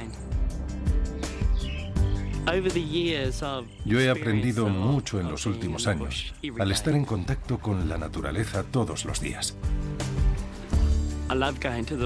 Yo 3.86 4.00
he 4.00 4.10
aprendido 4.10 4.70
mucho 4.70 5.20
en 5.20 5.30
los 5.30 5.46
últimos 5.46 5.86
años 5.86 6.34
al 6.58 6.72
estar 6.72 6.96
en 6.96 7.04
contacto 7.04 7.60
con 7.60 7.90
la 7.90 7.98
naturaleza 7.98 8.64
todos 8.64 9.04
los 9.04 9.20
días. 9.20 9.58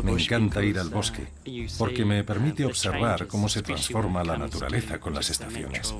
Me 0.04 0.12
encanta 0.12 0.64
ir 0.64 0.80
al 0.80 0.90
bosque 0.90 1.28
porque 1.78 2.06
me 2.06 2.24
permite 2.24 2.66
observar 2.66 3.28
cómo 3.28 3.50
se 3.50 3.62
transforma 3.62 4.24
la 4.24 4.38
naturaleza 4.38 5.00
con 5.00 5.14
las 5.14 5.30
estaciones. 5.30 5.94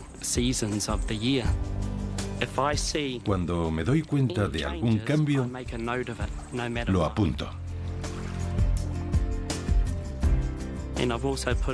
Cuando 3.24 3.72
me 3.72 3.84
doy 3.84 4.02
cuenta 4.02 4.48
de 4.48 4.66
algún 4.66 5.00
cambio, 5.00 5.50
lo 6.88 7.06
apunto. 7.06 7.50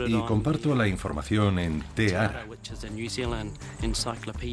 Y 0.07 0.21
comparto 0.25 0.73
la 0.73 0.87
información 0.87 1.59
en 1.59 1.83
Te 1.95 2.15
Ara, 2.15 2.45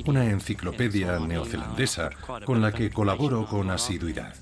una 0.06 0.24
enciclopedia 0.30 1.18
neozelandesa 1.20 2.10
con 2.44 2.60
la 2.60 2.72
que 2.72 2.90
colaboro 2.90 3.46
con 3.46 3.70
asiduidad. 3.70 4.34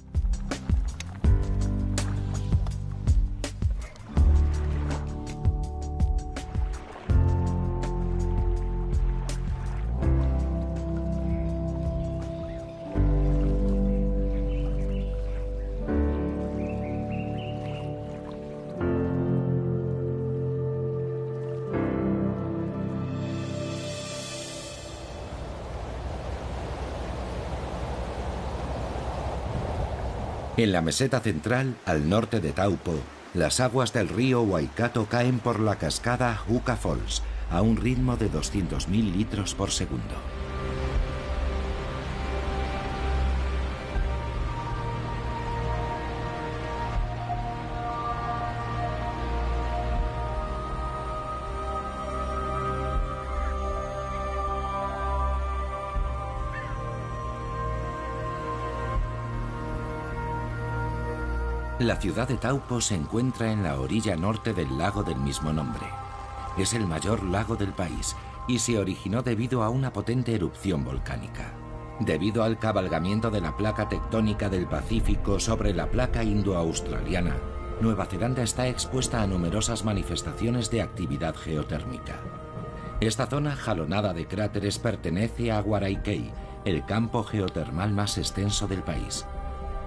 En 30.62 30.70
la 30.70 30.80
meseta 30.80 31.18
central, 31.18 31.74
al 31.86 32.08
norte 32.08 32.38
de 32.38 32.52
Taupo, 32.52 32.94
las 33.34 33.58
aguas 33.58 33.92
del 33.92 34.08
río 34.08 34.42
Waikato 34.42 35.06
caen 35.06 35.40
por 35.40 35.58
la 35.58 35.74
cascada 35.74 36.40
Huka 36.46 36.76
Falls 36.76 37.24
a 37.50 37.62
un 37.62 37.76
ritmo 37.76 38.16
de 38.16 38.30
200.000 38.30 38.88
litros 39.12 39.56
por 39.56 39.72
segundo. 39.72 40.14
La 61.82 61.96
ciudad 61.96 62.28
de 62.28 62.36
Taupo 62.36 62.80
se 62.80 62.94
encuentra 62.94 63.50
en 63.50 63.64
la 63.64 63.80
orilla 63.80 64.14
norte 64.14 64.54
del 64.54 64.78
lago 64.78 65.02
del 65.02 65.16
mismo 65.16 65.52
nombre. 65.52 65.84
Es 66.56 66.74
el 66.74 66.86
mayor 66.86 67.24
lago 67.24 67.56
del 67.56 67.72
país 67.72 68.14
y 68.46 68.60
se 68.60 68.78
originó 68.78 69.22
debido 69.22 69.64
a 69.64 69.68
una 69.68 69.92
potente 69.92 70.32
erupción 70.32 70.84
volcánica. 70.84 71.54
Debido 71.98 72.44
al 72.44 72.60
cabalgamiento 72.60 73.32
de 73.32 73.40
la 73.40 73.56
placa 73.56 73.88
tectónica 73.88 74.48
del 74.48 74.68
Pacífico 74.68 75.40
sobre 75.40 75.74
la 75.74 75.90
placa 75.90 76.22
indo-australiana, 76.22 77.34
Nueva 77.80 78.06
Zelanda 78.06 78.44
está 78.44 78.68
expuesta 78.68 79.20
a 79.20 79.26
numerosas 79.26 79.84
manifestaciones 79.84 80.70
de 80.70 80.82
actividad 80.82 81.34
geotérmica. 81.34 82.20
Esta 83.00 83.26
zona 83.26 83.56
jalonada 83.56 84.14
de 84.14 84.28
cráteres 84.28 84.78
pertenece 84.78 85.50
a 85.50 85.60
Guaraikei, 85.60 86.30
el 86.64 86.86
campo 86.86 87.24
geotermal 87.24 87.92
más 87.92 88.18
extenso 88.18 88.68
del 88.68 88.84
país. 88.84 89.26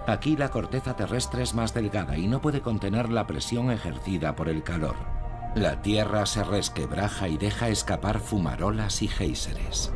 Aquí 0.08 0.38
la 0.38 0.50
corteza 0.50 0.96
terrestre 0.96 1.42
es 1.42 1.56
más 1.56 1.74
delgada 1.74 2.18
y 2.18 2.28
no 2.28 2.40
puede 2.40 2.62
contener 2.62 3.10
la 3.10 3.26
presión 3.26 3.72
ejercida 3.72 4.36
por 4.36 4.50
el 4.50 4.62
calor. 4.62 4.96
La 5.56 5.82
tierra 5.82 6.26
se 6.26 6.44
resquebraja 6.44 7.28
y 7.28 7.38
deja 7.38 7.70
escapar 7.70 8.20
fumarolas 8.20 9.02
y 9.02 9.08
géiseres. 9.08 9.92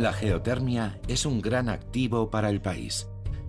La 0.00 0.14
geotermia 0.14 0.98
es 1.08 1.26
un 1.26 1.42
gran 1.42 1.68
activo 1.68 2.30
para 2.30 2.48
el 2.48 2.62
país. 2.62 3.06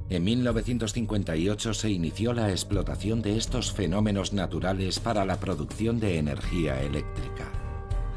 En 0.10 0.26
1958 0.26 1.74
se 1.74 1.90
inició 1.90 2.34
la 2.34 2.50
explotación 2.52 3.22
de 3.22 3.38
estos 3.38 3.72
fenómenos 3.72 4.34
naturales 4.34 5.00
para 5.00 5.24
la 5.24 5.40
producción 5.40 6.02
de 6.02 6.18
energía 6.18 6.82
eléctrica. 6.82 7.50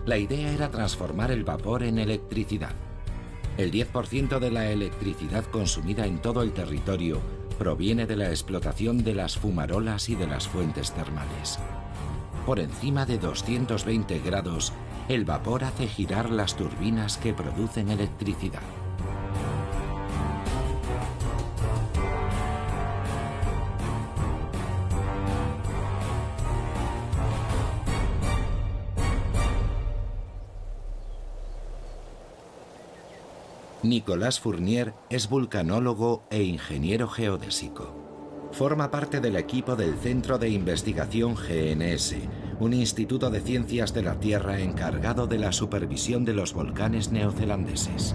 La 0.05 0.19
idea 0.19 0.51
era 0.51 0.69
transformar 0.69 1.31
el 1.31 1.45
vapor 1.45 1.85
en 1.85 2.01
electricidad. 2.01 2.73
El 3.57 3.71
10% 3.71 4.41
de 4.41 4.51
la 4.51 4.69
electricidad 4.69 5.45
consumida 5.45 6.05
en 6.05 6.21
todo 6.21 6.43
el 6.43 6.53
territorio 6.53 7.21
proviene 7.57 8.05
de 8.05 8.17
la 8.17 8.31
explotación 8.31 9.05
de 9.05 9.15
las 9.15 9.39
fumarolas 9.39 10.09
y 10.09 10.17
de 10.17 10.27
las 10.27 10.49
fuentes 10.49 10.91
termales. 10.91 11.61
Por 12.47 12.61
encima 12.61 13.07
de 13.07 13.19
220 13.19 14.19
grados, 14.19 14.73
el 15.09 15.25
vapor 15.25 15.65
hace 15.65 15.89
girar 15.89 16.31
las 16.31 16.57
turbinas 16.57 17.17
que 17.17 17.33
producen 17.33 17.89
electricidad. 17.89 18.61
Nicolas 33.83 34.41
Fournier 34.41 34.95
es 35.11 35.29
vulcanólogo 35.29 36.25
e 36.31 36.43
ingeniero 36.43 37.07
geodésico. 37.07 38.14
Forma 38.55 38.89
parte 38.89 39.21
del 39.21 39.35
equipo 39.35 39.75
del 39.75 39.97
Centro 39.97 40.39
de 40.39 40.49
Investigación 40.49 41.35
GNS, 41.35 42.15
un 42.61 42.73
instituto 42.73 43.29
de 43.29 43.41
ciencias 43.41 43.93
de 43.93 44.03
la 44.03 44.21
Tierra 44.21 44.61
encargado 44.61 45.27
de 45.27 45.39
la 45.39 45.51
supervisión 45.51 46.25
de 46.25 46.35
los 46.35 46.55
volcanes 46.55 47.11
neozelandeses. 47.11 48.15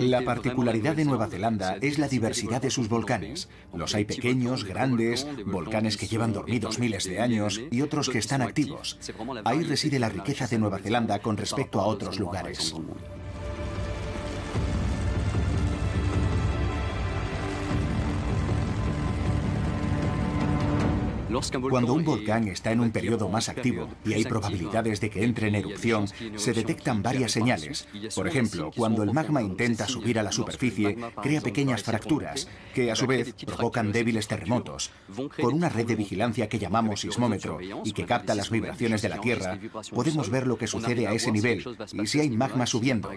La 0.00 0.22
particularidad 0.22 0.96
de 0.96 1.04
Nueva 1.04 1.28
Zelanda 1.28 1.76
es 1.80 1.98
la 1.98 2.08
diversidad 2.08 2.60
de 2.60 2.70
sus 2.70 2.88
volcanes. 2.88 3.48
Los 3.74 3.94
hay 3.94 4.04
pequeños, 4.04 4.64
grandes, 4.64 5.26
volcanes 5.44 5.96
que 5.96 6.06
llevan 6.06 6.32
dormidos 6.32 6.78
miles 6.78 7.04
de 7.04 7.20
años 7.20 7.60
y 7.70 7.82
otros 7.82 8.08
que 8.08 8.18
están 8.18 8.42
activos. 8.42 8.98
Ahí 9.44 9.62
reside 9.62 9.98
la 9.98 10.08
riqueza 10.08 10.46
de 10.46 10.58
Nueva 10.58 10.78
Zelanda 10.78 11.20
con 11.20 11.36
respecto 11.36 11.80
a 11.80 11.86
otros 11.86 12.18
lugares. 12.18 12.74
Cuando 21.70 21.92
un 21.92 22.04
volcán 22.04 22.48
está 22.48 22.72
en 22.72 22.80
un 22.80 22.90
periodo 22.90 23.28
más 23.28 23.48
activo 23.48 23.88
y 24.04 24.14
hay 24.14 24.24
probabilidades 24.24 25.00
de 25.00 25.10
que 25.10 25.24
entre 25.24 25.48
en 25.48 25.56
erupción, 25.56 26.06
se 26.36 26.52
detectan 26.52 27.02
varias 27.02 27.32
señales. 27.32 27.86
Por 28.14 28.28
ejemplo, 28.28 28.70
cuando 28.76 29.02
el 29.02 29.12
magma 29.12 29.42
intenta 29.42 29.86
subir 29.86 30.18
a 30.18 30.22
la 30.22 30.32
superficie, 30.32 30.96
crea 31.22 31.40
pequeñas 31.40 31.82
fracturas, 31.82 32.48
que 32.74 32.90
a 32.90 32.96
su 32.96 33.06
vez 33.06 33.34
provocan 33.44 33.92
débiles 33.92 34.28
terremotos. 34.28 34.90
Con 35.40 35.54
una 35.54 35.68
red 35.68 35.86
de 35.86 35.96
vigilancia 35.96 36.48
que 36.48 36.58
llamamos 36.58 37.00
sismómetro 37.00 37.58
y 37.84 37.92
que 37.92 38.06
capta 38.06 38.34
las 38.34 38.50
vibraciones 38.50 39.02
de 39.02 39.08
la 39.08 39.20
Tierra, 39.20 39.58
podemos 39.92 40.30
ver 40.30 40.46
lo 40.46 40.58
que 40.58 40.66
sucede 40.66 41.06
a 41.06 41.12
ese 41.12 41.32
nivel 41.32 41.64
y 41.92 42.06
si 42.06 42.20
hay 42.20 42.30
magma 42.30 42.66
subiendo. 42.66 43.10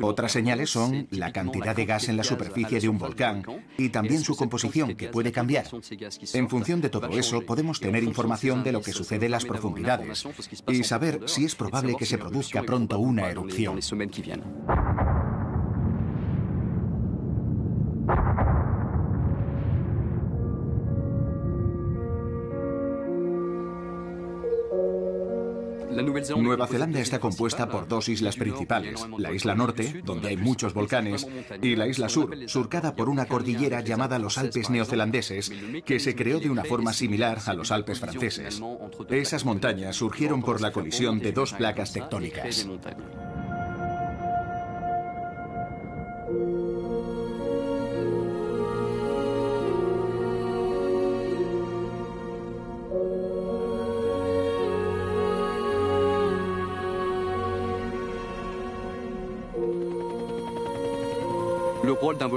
Otras 0.00 0.32
señales 0.32 0.70
son 0.70 1.08
la 1.10 1.32
cantidad 1.32 1.76
de 1.76 1.84
gas 1.84 2.08
en 2.08 2.16
la 2.16 2.24
superficie 2.24 2.80
de 2.80 2.88
un 2.88 2.98
volcán 2.98 3.44
y 3.76 3.88
también 3.90 4.22
su 4.22 4.36
composición, 4.36 4.94
que 4.94 5.08
puede 5.08 5.32
cambiar. 5.32 5.66
En 6.34 6.48
función 6.48 6.80
de 6.80 6.90
todo 6.90 7.08
eso, 7.08 7.42
podemos 7.42 7.80
tener 7.80 8.04
información 8.04 8.62
de 8.62 8.72
lo 8.72 8.82
que 8.82 8.92
sucede 8.92 9.26
en 9.26 9.32
las 9.32 9.44
profundidades 9.44 10.24
y 10.68 10.84
saber 10.84 11.22
si 11.26 11.44
es 11.44 11.54
probable 11.54 11.96
que 11.98 12.06
se 12.06 12.18
produzca 12.18 12.62
pronto 12.62 12.98
una 12.98 13.28
erupción. 13.28 13.80
Nueva 26.36 26.66
Zelanda 26.66 27.00
está 27.00 27.18
compuesta 27.18 27.68
por 27.68 27.88
dos 27.88 28.08
islas 28.08 28.36
principales, 28.36 29.06
la 29.18 29.32
isla 29.32 29.54
norte, 29.54 30.02
donde 30.04 30.28
hay 30.28 30.36
muchos 30.36 30.74
volcanes, 30.74 31.26
y 31.60 31.76
la 31.76 31.86
isla 31.86 32.08
sur, 32.08 32.36
surcada 32.48 32.94
por 32.94 33.08
una 33.08 33.26
cordillera 33.26 33.80
llamada 33.80 34.18
los 34.18 34.38
Alpes 34.38 34.70
neozelandeses, 34.70 35.52
que 35.84 36.00
se 36.00 36.14
creó 36.14 36.40
de 36.40 36.50
una 36.50 36.64
forma 36.64 36.92
similar 36.92 37.38
a 37.46 37.54
los 37.54 37.70
Alpes 37.70 38.00
franceses. 38.00 38.62
Esas 39.10 39.44
montañas 39.44 39.96
surgieron 39.96 40.42
por 40.42 40.60
la 40.60 40.72
colisión 40.72 41.18
de 41.18 41.32
dos 41.32 41.52
placas 41.52 41.92
tectónicas. 41.92 42.66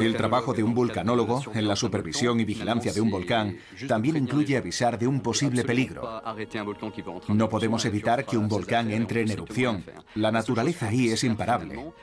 El 0.02 0.16
trabajo 0.16 0.54
de 0.54 0.64
un 0.64 0.76
vulcanólogo 0.76 1.42
en 1.54 1.68
la 1.68 1.76
supervisión 1.76 2.40
y 2.40 2.46
vigilancia 2.46 2.94
de 2.94 3.02
un 3.02 3.10
volcán 3.10 3.58
también 3.88 4.16
incluye 4.16 4.58
avisar 4.58 5.00
de 5.00 5.08
un 5.08 5.22
posible 5.22 5.64
peligro. 5.64 6.22
No 7.30 7.50
podemos 7.50 7.84
evitar 7.86 8.26
que 8.26 8.38
un 8.38 8.48
volcán 8.48 8.92
entre 8.92 9.22
en 9.22 9.32
erupción. 9.32 9.84
La 10.14 10.32
naturaleza 10.32 10.90
ahí 10.90 11.10
es 11.10 11.24
imparable. 11.24 11.94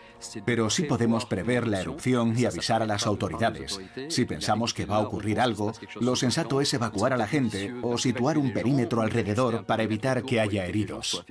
Pero 0.44 0.70
sí 0.70 0.84
podemos 0.84 1.26
prever 1.26 1.66
la 1.66 1.80
erupción 1.80 2.36
y 2.36 2.44
avisar 2.44 2.82
a 2.82 2.86
las 2.86 3.06
autoridades. 3.06 3.80
Si 4.08 4.24
pensamos 4.24 4.74
que 4.74 4.86
va 4.86 4.96
a 4.96 5.00
ocurrir 5.00 5.40
algo, 5.40 5.72
lo 6.00 6.16
sensato 6.16 6.60
es 6.60 6.74
evacuar 6.74 7.12
a 7.12 7.16
la 7.16 7.26
gente 7.26 7.74
o 7.82 7.98
situar 7.98 8.38
un 8.38 8.52
perímetro 8.52 9.02
alrededor 9.02 9.64
para 9.66 9.82
evitar 9.82 10.22
que 10.22 10.40
haya 10.40 10.66
heridos. 10.66 11.24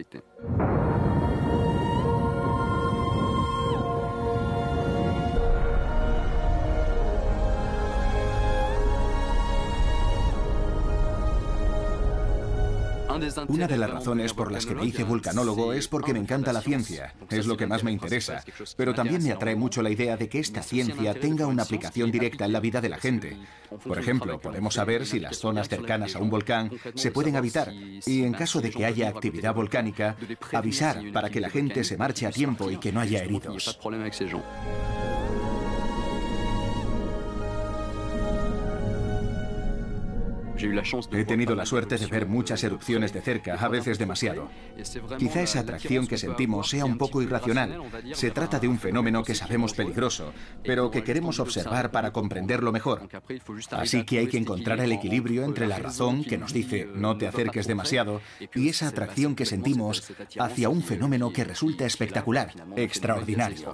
Una 13.48 13.68
de 13.68 13.78
las 13.78 13.90
razones 13.90 14.34
por 14.34 14.52
las 14.52 14.66
que 14.66 14.76
me 14.76 14.86
hice 14.86 15.04
vulcanólogo 15.04 15.74
es 15.74 15.88
porque 15.88 16.14
me 16.14 16.20
encanta 16.20 16.54
la 16.54 16.62
ciencia, 16.62 17.14
es 17.30 17.46
lo 17.46 17.58
que 17.58 17.68
más 17.68 17.84
me 17.84 17.92
interesa, 17.92 18.44
pero 18.76 18.94
también 18.94 19.24
me 19.24 19.32
atrae 19.32 19.56
mucho 19.56 19.82
la 19.82 19.90
idea 19.90 20.18
de 20.18 20.30
que 20.30 20.40
esta 20.40 20.62
ciencia 20.64 21.14
tenga 21.14 21.48
una 21.48 21.64
aplicación 21.64 22.12
directa 22.12 22.46
en 22.46 22.54
la 22.54 22.60
vida 22.60 22.82
de 22.82 22.90
la 22.90 22.98
gente. 22.98 23.38
Por 23.84 24.00
ejemplo, 24.00 24.40
podemos 24.40 24.74
saber 24.74 25.06
si 25.06 25.20
las 25.20 25.38
zonas 25.38 25.70
cercanas 25.70 26.16
a 26.16 26.20
un 26.20 26.30
volcán 26.30 26.72
se 26.96 27.12
pueden 27.12 27.36
habitar 27.36 27.72
y 27.74 28.24
en 28.24 28.34
caso 28.34 28.62
de 28.62 28.72
que 28.72 28.86
haya 28.86 29.10
actividad 29.10 29.54
volcánica, 29.54 30.16
avisar 30.52 31.02
para 31.14 31.30
que 31.30 31.42
la 31.42 31.50
gente 31.50 31.84
se 31.84 31.98
marche 31.98 32.26
a 32.26 32.32
tiempo 32.32 32.70
y 32.72 32.78
que 32.78 32.92
no 32.92 33.00
haya 33.00 33.24
heridos. 33.24 33.80
He 41.12 41.26
tenido 41.26 41.56
la 41.56 41.66
suerte 41.66 41.98
de 41.98 42.06
ver 42.08 42.28
muchas 42.28 42.64
erupciones 42.64 43.14
de 43.14 43.22
cerca, 43.22 43.56
a 43.56 43.68
veces 43.68 43.98
demasiado. 43.98 44.50
Quizá 45.18 45.42
esa 45.42 45.60
atracción 45.60 46.08
que 46.08 46.18
sentimos 46.18 46.70
sea 46.70 46.86
un 46.86 46.98
poco 46.98 47.22
irracional. 47.22 47.82
Se 48.14 48.32
trata 48.32 48.60
de 48.60 48.68
un 48.68 48.80
fenómeno 48.80 49.24
que 49.24 49.36
sabemos 49.36 49.74
peligroso, 49.74 50.34
pero 50.64 50.92
que 50.92 51.04
queremos 51.04 51.40
observar 51.40 51.92
para 51.92 52.12
comprenderlo 52.12 52.72
mejor. 52.72 53.08
Así 53.72 54.04
que 54.04 54.20
hay 54.20 54.28
que 54.28 54.38
encontrar 54.38 54.80
el 54.80 54.92
equilibrio 54.92 55.44
entre 55.44 55.68
la 55.68 55.80
razón 55.80 56.24
que 56.24 56.38
nos 56.38 56.54
dice 56.54 56.88
no 56.94 57.18
te 57.18 57.28
acerques 57.28 57.68
demasiado 57.68 58.22
y 58.56 58.70
esa 58.70 58.88
atracción 58.88 59.36
que 59.36 59.46
sentimos 59.46 60.12
hacia 60.40 60.70
un 60.70 60.84
fenómeno 60.84 61.32
que 61.32 61.44
resulta 61.44 61.86
espectacular, 61.86 62.54
extraordinario. 62.76 63.74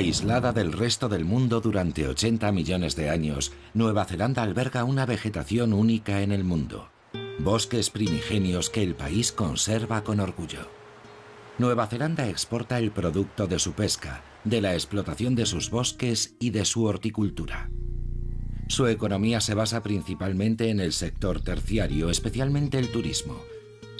Aislada 0.00 0.54
del 0.54 0.72
resto 0.72 1.10
del 1.10 1.26
mundo 1.26 1.60
durante 1.60 2.08
80 2.08 2.50
millones 2.52 2.96
de 2.96 3.10
años, 3.10 3.52
Nueva 3.74 4.06
Zelanda 4.06 4.42
alberga 4.42 4.82
una 4.84 5.04
vegetación 5.04 5.74
única 5.74 6.22
en 6.22 6.32
el 6.32 6.42
mundo. 6.42 6.88
Bosques 7.38 7.90
primigenios 7.90 8.70
que 8.70 8.82
el 8.82 8.94
país 8.94 9.30
conserva 9.30 10.02
con 10.02 10.20
orgullo. 10.20 10.70
Nueva 11.58 11.86
Zelanda 11.86 12.30
exporta 12.30 12.78
el 12.78 12.92
producto 12.92 13.46
de 13.46 13.58
su 13.58 13.74
pesca, 13.74 14.22
de 14.42 14.62
la 14.62 14.72
explotación 14.72 15.34
de 15.34 15.44
sus 15.44 15.68
bosques 15.68 16.34
y 16.40 16.48
de 16.48 16.64
su 16.64 16.84
horticultura. 16.84 17.68
Su 18.68 18.86
economía 18.86 19.42
se 19.42 19.52
basa 19.52 19.82
principalmente 19.82 20.70
en 20.70 20.80
el 20.80 20.94
sector 20.94 21.42
terciario, 21.42 22.08
especialmente 22.08 22.78
el 22.78 22.90
turismo, 22.90 23.36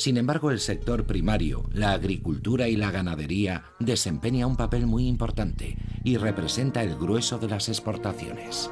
sin 0.00 0.16
embargo, 0.16 0.50
el 0.50 0.60
sector 0.60 1.04
primario, 1.04 1.68
la 1.74 1.92
agricultura 1.92 2.68
y 2.68 2.76
la 2.76 2.90
ganadería 2.90 3.64
desempeña 3.80 4.46
un 4.46 4.56
papel 4.56 4.86
muy 4.86 5.06
importante 5.06 5.76
y 6.04 6.16
representa 6.16 6.82
el 6.82 6.96
grueso 6.96 7.38
de 7.38 7.48
las 7.48 7.68
exportaciones. 7.68 8.70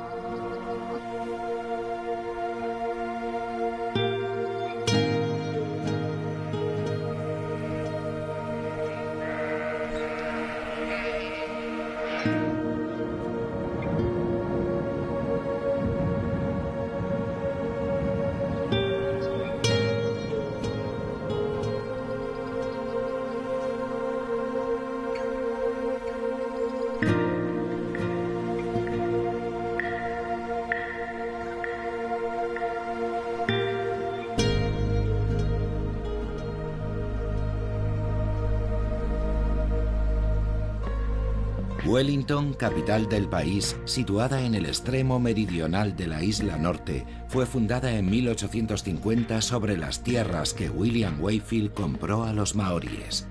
Wellington, 41.98 42.54
capital 42.54 43.08
del 43.08 43.28
país, 43.28 43.74
situada 43.84 44.42
en 44.42 44.54
el 44.54 44.66
extremo 44.66 45.18
meridional 45.18 45.96
de 45.96 46.06
la 46.06 46.22
isla 46.22 46.56
norte, 46.56 47.04
fue 47.26 47.44
fundada 47.44 47.90
en 47.90 48.08
1850 48.08 49.42
sobre 49.42 49.76
las 49.76 50.04
tierras 50.04 50.54
que 50.54 50.70
William 50.70 51.20
Wayfield 51.20 51.74
compró 51.74 52.22
a 52.22 52.32
los 52.32 52.54
maoríes. 52.54 53.26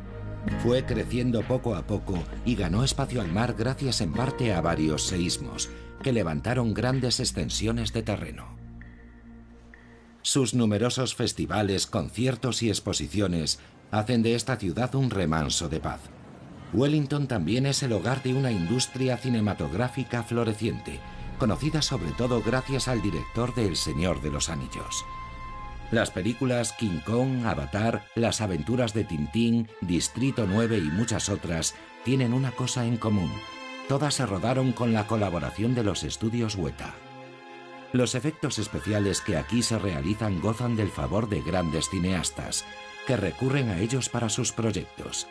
Fue 0.61 0.85
creciendo 0.85 1.43
poco 1.43 1.75
a 1.75 1.87
poco 1.87 2.21
y 2.43 2.55
ganó 2.55 2.83
espacio 2.83 3.21
al 3.21 3.31
mar 3.31 3.55
gracias 3.57 4.01
en 4.01 4.11
parte 4.11 4.53
a 4.53 4.59
varios 4.59 5.03
seísmos, 5.03 5.69
que 6.03 6.11
levantaron 6.11 6.73
grandes 6.73 7.21
extensiones 7.21 7.93
de 7.93 8.03
terreno. 8.03 8.57
Sus 10.23 10.53
numerosos 10.53 11.15
festivales, 11.15 11.87
conciertos 11.87 12.61
y 12.63 12.67
exposiciones 12.67 13.59
hacen 13.91 14.23
de 14.23 14.35
esta 14.35 14.57
ciudad 14.57 14.93
un 14.93 15.09
remanso 15.09 15.69
de 15.69 15.79
paz. 15.79 16.01
Wellington 16.73 17.27
también 17.27 17.65
es 17.65 17.81
el 17.83 17.93
hogar 17.93 18.21
de 18.23 18.33
una 18.33 18.51
industria 18.51 19.17
cinematográfica 19.17 20.23
floreciente, 20.23 20.99
conocida 21.39 21.81
sobre 21.81 22.11
todo 22.11 22.41
gracias 22.41 22.87
al 22.87 23.01
director 23.01 23.55
de 23.55 23.67
El 23.67 23.75
Señor 23.75 24.21
de 24.21 24.31
los 24.31 24.49
Anillos. 24.49 25.05
Las 25.91 26.11
películas 26.11 26.73
King 26.73 26.99
Kong, 27.05 27.45
Avatar, 27.45 28.05
Las 28.15 28.41
aventuras 28.41 28.93
de 28.93 29.05
Tintín, 29.05 29.69
Distrito 29.79 30.45
9 30.45 30.77
y 30.77 30.89
muchas 30.89 31.29
otras 31.29 31.75
tienen 32.03 32.33
una 32.33 32.51
cosa 32.51 32.85
en 32.85 32.97
común. 32.97 33.31
Todas 33.87 34.15
se 34.15 34.25
rodaron 34.25 34.73
con 34.73 34.91
la 34.91 35.07
colaboración 35.07 35.73
de 35.75 35.83
los 35.83 36.03
estudios 36.03 36.55
Weta. 36.55 36.93
Los 37.93 38.15
efectos 38.15 38.59
especiales 38.59 39.21
que 39.21 39.37
aquí 39.37 39.63
se 39.63 39.79
realizan 39.79 40.41
gozan 40.41 40.75
del 40.75 40.89
favor 40.89 41.29
de 41.29 41.41
grandes 41.41 41.89
cineastas, 41.89 42.65
que 43.05 43.15
recurren 43.15 43.69
a 43.69 43.79
ellos 43.79 44.09
para 44.09 44.27
sus 44.27 44.51
proyectos. 44.51 45.27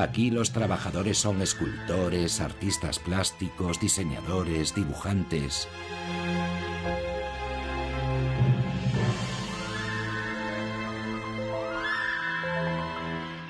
Aquí 0.00 0.30
los 0.30 0.52
trabajadores 0.52 1.18
son 1.18 1.42
escultores, 1.42 2.40
artistas 2.40 2.98
plásticos, 2.98 3.78
diseñadores, 3.78 4.74
dibujantes. 4.74 5.68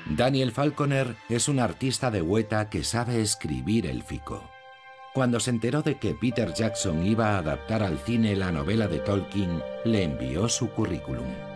Daniel 0.09 0.51
Falconer 0.51 1.15
es 1.29 1.47
un 1.47 1.61
artista 1.61 2.11
de 2.11 2.21
hueta 2.21 2.69
que 2.69 2.83
sabe 2.83 3.21
escribir 3.21 3.87
élfico. 3.87 4.51
Cuando 5.13 5.39
se 5.39 5.51
enteró 5.51 5.81
de 5.81 5.99
que 5.99 6.15
Peter 6.15 6.53
Jackson 6.53 7.05
iba 7.05 7.29
a 7.29 7.37
adaptar 7.37 7.81
al 7.81 7.97
cine 7.97 8.35
la 8.35 8.51
novela 8.51 8.89
de 8.89 8.99
Tolkien, 8.99 9.63
le 9.85 10.03
envió 10.03 10.49
su 10.49 10.69
currículum. 10.71 11.50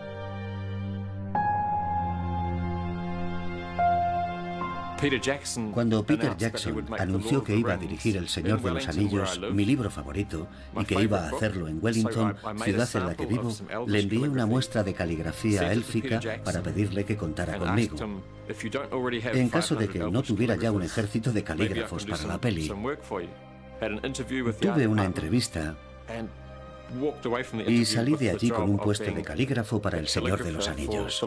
Cuando 5.72 6.04
Peter 6.04 6.36
Jackson 6.36 6.86
anunció 6.98 7.44
que 7.44 7.54
iba 7.54 7.74
a 7.74 7.76
dirigir 7.76 8.16
El 8.16 8.28
Señor 8.28 8.62
de 8.62 8.70
los 8.70 8.88
Anillos, 8.88 9.40
mi 9.52 9.64
libro 9.64 9.90
favorito, 9.90 10.48
y 10.80 10.84
que 10.84 11.02
iba 11.02 11.24
a 11.24 11.28
hacerlo 11.28 11.68
en 11.68 11.78
Wellington, 11.82 12.36
ciudad 12.64 12.88
en 12.94 13.06
la 13.06 13.14
que 13.14 13.26
vivo, 13.26 13.52
le 13.86 14.00
envié 14.00 14.28
una 14.28 14.46
muestra 14.46 14.82
de 14.82 14.94
caligrafía 14.94 15.72
élfica 15.72 16.20
para 16.44 16.62
pedirle 16.62 17.04
que 17.04 17.16
contara 17.16 17.58
conmigo. 17.58 17.96
En 19.32 19.48
caso 19.48 19.74
de 19.74 19.88
que 19.88 19.98
no 19.98 20.22
tuviera 20.22 20.56
ya 20.56 20.72
un 20.72 20.82
ejército 20.82 21.32
de 21.32 21.44
calígrafos 21.44 22.06
para 22.06 22.26
la 22.26 22.40
peli, 22.40 22.68
tuve 24.60 24.86
una 24.86 25.04
entrevista 25.04 25.76
Y 27.66 27.84
salí 27.84 28.14
de 28.14 28.30
allí 28.30 28.50
con 28.50 28.70
un 28.70 28.78
puesto 28.78 29.10
de 29.10 29.22
calígrafo 29.22 29.82
para 29.82 29.98
El 29.98 30.08
Señor 30.08 30.42
de 30.42 30.52
los 30.52 30.68
Anillos. 30.68 31.22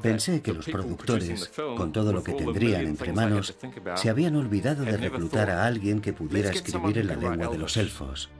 Pensé 0.00 0.42
que 0.42 0.52
los 0.52 0.66
productores, 0.66 1.50
con 1.76 1.92
todo 1.92 2.12
lo 2.12 2.22
que 2.22 2.32
tendrían 2.32 2.86
entre 2.86 3.12
manos, 3.12 3.54
se 3.96 4.10
habían 4.10 4.36
olvidado 4.36 4.84
de 4.84 4.96
reclutar 4.96 5.50
a 5.50 5.66
alguien 5.66 6.00
que 6.00 6.12
pudiera 6.12 6.50
escribir 6.50 6.98
en 6.98 7.08
la 7.08 7.16
lengua 7.16 7.48
de 7.48 7.58
los 7.58 7.76
elfos. 7.76 8.30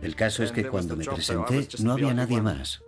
El 0.00 0.14
caso 0.14 0.42
es 0.44 0.52
que 0.52 0.68
cuando 0.68 0.96
me 0.96 1.04
presenté 1.04 1.68
no 1.82 1.92
había 1.92 2.14
nadie 2.14 2.40
más. 2.40 2.82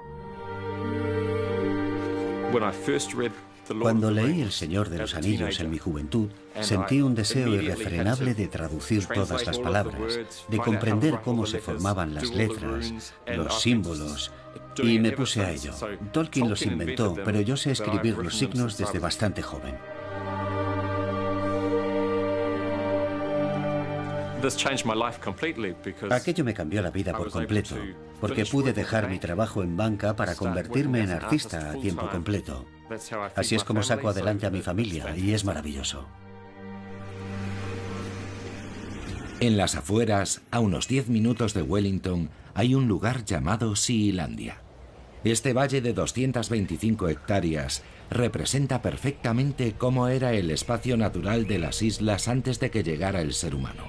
Cuando 3.81 4.11
leí 4.11 4.43
El 4.43 4.51
Señor 4.51 4.89
de 4.89 4.99
los 4.99 5.15
Anillos 5.15 5.61
en 5.61 5.71
mi 5.71 5.79
juventud, 5.79 6.29
sentí 6.61 7.01
un 7.03 7.15
deseo 7.15 7.55
irrefrenable 7.55 8.35
de 8.35 8.49
traducir 8.49 9.07
todas 9.07 9.47
las 9.47 9.59
palabras, 9.59 10.19
de 10.49 10.59
comprender 10.59 11.21
cómo 11.23 11.47
se 11.47 11.61
formaban 11.61 12.15
las 12.15 12.31
letras, 12.31 13.15
los 13.27 13.61
símbolos, 13.61 14.33
y 14.83 14.99
me 14.99 15.13
puse 15.13 15.43
a 15.43 15.51
ello. 15.51 15.73
Tolkien 16.13 16.49
los 16.49 16.63
inventó, 16.63 17.15
pero 17.25 17.41
yo 17.41 17.57
sé 17.57 17.73
escribir 17.73 18.17
los 18.17 18.37
signos 18.37 18.77
desde 18.77 18.99
bastante 18.99 19.43
joven. 19.43 19.75
Aquello 26.11 26.45
me 26.45 26.55
cambió 26.55 26.81
la 26.81 26.91
vida 26.91 27.13
por 27.13 27.31
completo, 27.31 27.77
porque 28.21 28.47
pude 28.47 28.73
dejar 28.73 29.09
mi 29.09 29.19
trabajo 29.19 29.63
en 29.63 29.77
banca 29.77 30.17
para 30.17 30.35
convertirme 30.35 31.01
en 31.01 31.11
artista 31.11 31.71
a 31.71 31.75
tiempo 31.75 32.09
completo. 32.09 32.65
Así 33.37 33.55
es 33.55 33.65
como 33.65 33.83
saco 33.83 34.09
adelante 34.09 34.47
a 34.47 34.51
mi 34.51 34.63
familia 34.63 35.15
y 35.17 35.33
es 35.33 35.45
maravilloso. 35.45 36.07
En 39.41 39.57
las 39.57 39.75
afueras, 39.75 40.43
a 40.51 40.61
unos 40.61 40.87
10 40.87 41.09
minutos 41.09 41.55
de 41.55 41.63
Wellington, 41.63 42.29
hay 42.55 42.75
un 42.75 42.89
lugar 42.89 43.25
llamado 43.25 43.75
Sealandia. 43.75 44.61
Este 45.23 45.53
valle 45.53 45.83
de 45.83 45.93
225 45.93 47.09
hectáreas 47.09 47.83
representa 48.11 48.81
perfectamente 48.81 49.75
cómo 49.77 50.09
era 50.09 50.33
el 50.33 50.51
espacio 50.51 50.97
natural 50.97 51.47
de 51.47 51.59
las 51.59 51.83
islas 51.83 52.27
antes 52.27 52.59
de 52.59 52.71
que 52.71 52.83
llegara 52.83 53.21
el 53.21 53.35
ser 53.35 53.55
humano. 53.55 53.85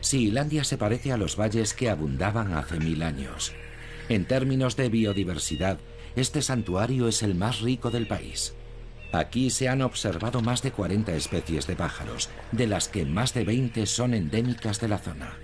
Sealandia 0.00 0.64
se 0.64 0.78
parece 0.78 1.12
a 1.12 1.16
los 1.16 1.38
valles 1.38 1.74
que 1.74 1.88
abundaban 1.88 2.54
hace 2.54 2.80
mil 2.80 3.02
años. 3.04 3.52
En 4.08 4.24
términos 4.24 4.74
de 4.76 4.88
biodiversidad, 4.88 5.78
este 6.16 6.42
santuario 6.42 7.06
es 7.06 7.22
el 7.22 7.36
más 7.36 7.60
rico 7.60 7.90
del 7.90 8.08
país. 8.08 8.54
Aquí 9.12 9.48
se 9.50 9.68
han 9.68 9.80
observado 9.80 10.40
más 10.40 10.60
de 10.62 10.72
40 10.72 11.14
especies 11.14 11.68
de 11.68 11.76
pájaros, 11.76 12.30
de 12.50 12.66
las 12.66 12.88
que 12.88 13.04
más 13.04 13.32
de 13.32 13.44
20 13.44 13.86
son 13.86 14.12
endémicas 14.12 14.80
de 14.80 14.88
la 14.88 14.98
zona. 14.98 15.38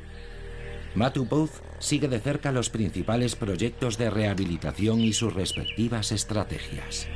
Matupouth 0.94 1.50
sigue 1.78 2.08
de 2.08 2.20
cerca 2.20 2.52
los 2.52 2.70
principales 2.70 3.36
proyectos 3.36 3.98
de 3.98 4.10
rehabilitación 4.10 5.00
y 5.00 5.12
sus 5.12 5.32
respectivas 5.32 6.12
estrategias. 6.12 7.06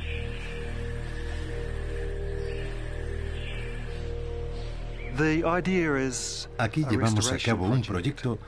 Aquí 6.57 6.85
llevamos 6.89 7.31
a 7.31 7.37
cabo 7.37 7.67
un 7.67 7.81
proyecto 7.83 8.39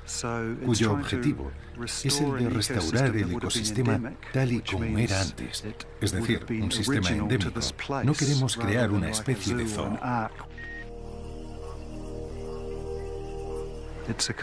cuyo 0.66 0.94
objetivo 0.94 1.52
es 1.86 2.20
el 2.20 2.38
de 2.38 2.50
restaurar 2.50 3.16
el 3.16 3.32
ecosistema 3.32 4.14
tal 4.34 4.52
y 4.52 4.62
como 4.62 4.98
era 4.98 5.22
antes, 5.22 5.64
es 6.02 6.12
decir, 6.12 6.46
un 6.50 6.72
sistema 6.72 7.10
endémico. 7.10 7.60
No 8.04 8.14
queremos 8.14 8.58
crear 8.58 8.92
una 8.92 9.10
especie 9.10 9.56
de 9.56 9.68
zoo. 9.68 9.98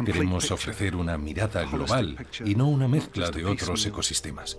Queremos 0.05 0.51
ofrecer 0.51 0.96
una 0.96 1.16
mirada 1.16 1.64
global 1.64 2.27
y 2.44 2.55
no 2.55 2.68
una 2.68 2.88
mezcla 2.88 3.31
de 3.31 3.44
otros 3.44 3.87
ecosistemas. 3.87 4.59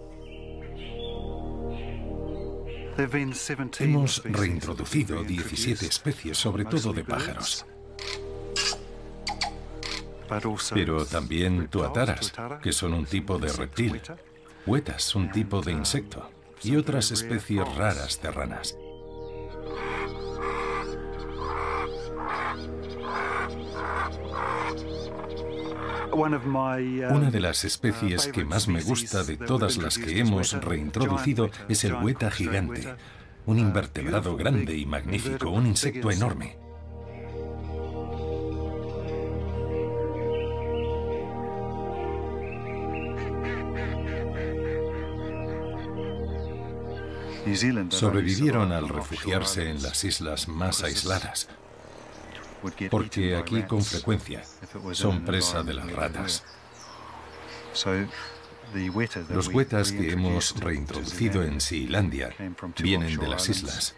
Hemos 3.80 4.24
reintroducido 4.24 5.24
17 5.24 5.86
especies, 5.86 6.38
sobre 6.38 6.66
todo 6.66 6.94
de 6.94 7.04
pájaros. 7.04 7.66
Pero 10.74 11.06
también 11.06 11.68
tuataras, 11.68 12.34
que 12.62 12.72
son 12.72 12.94
un 12.94 13.06
tipo 13.06 13.38
de 13.38 13.52
reptil, 13.52 14.02
huetas, 14.66 15.16
un 15.16 15.32
tipo 15.32 15.62
de 15.62 15.72
insecto, 15.72 16.30
y 16.64 16.76
otras 16.76 17.12
especies 17.12 17.68
raras 17.76 18.22
de 18.22 18.32
ranas. 18.32 18.78
Una 26.14 27.32
de 27.32 27.40
las 27.40 27.66
especies 27.66 28.28
que 28.28 28.46
más 28.46 28.68
me 28.68 28.82
gusta 28.82 29.24
de 29.24 29.36
todas 29.36 29.78
las 29.78 29.98
que 29.98 30.20
hemos 30.20 30.54
reintroducido 30.54 31.50
es 31.68 31.84
el 31.84 31.96
hueta 31.96 32.30
gigante, 32.30 32.96
un 33.46 33.58
invertebrado 33.58 34.38
grande 34.38 34.78
y 34.78 34.86
magnífico, 34.86 35.50
un 35.50 35.66
insecto 35.66 36.12
enorme. 36.12 36.58
Sobrevivieron 47.90 48.72
al 48.72 48.88
refugiarse 48.88 49.70
en 49.70 49.84
las 49.84 50.04
islas 50.04 50.48
más 50.48 50.84
aisladas, 50.84 51.50
porque 52.90 53.36
aquí 53.36 53.64
con 53.64 53.84
frecuencia 53.84 54.44
son 54.94 55.26
presa 55.26 55.64
de 55.64 55.74
las 55.74 55.92
ratas. 55.92 56.44
Los 59.30 59.48
huetas 59.50 59.92
que 59.92 60.12
hemos 60.12 60.60
reintroducido 60.60 61.44
en 61.44 61.62
Sealandia 61.62 62.34
vienen 62.82 63.18
de 63.18 63.28
las 63.28 63.50
islas. 63.50 63.96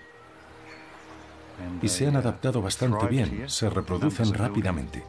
Y 1.81 1.87
se 1.87 2.07
han 2.07 2.17
adaptado 2.17 2.61
bastante 2.61 3.07
bien, 3.07 3.49
se 3.49 3.69
reproducen 3.69 4.33
rápidamente. 4.33 5.03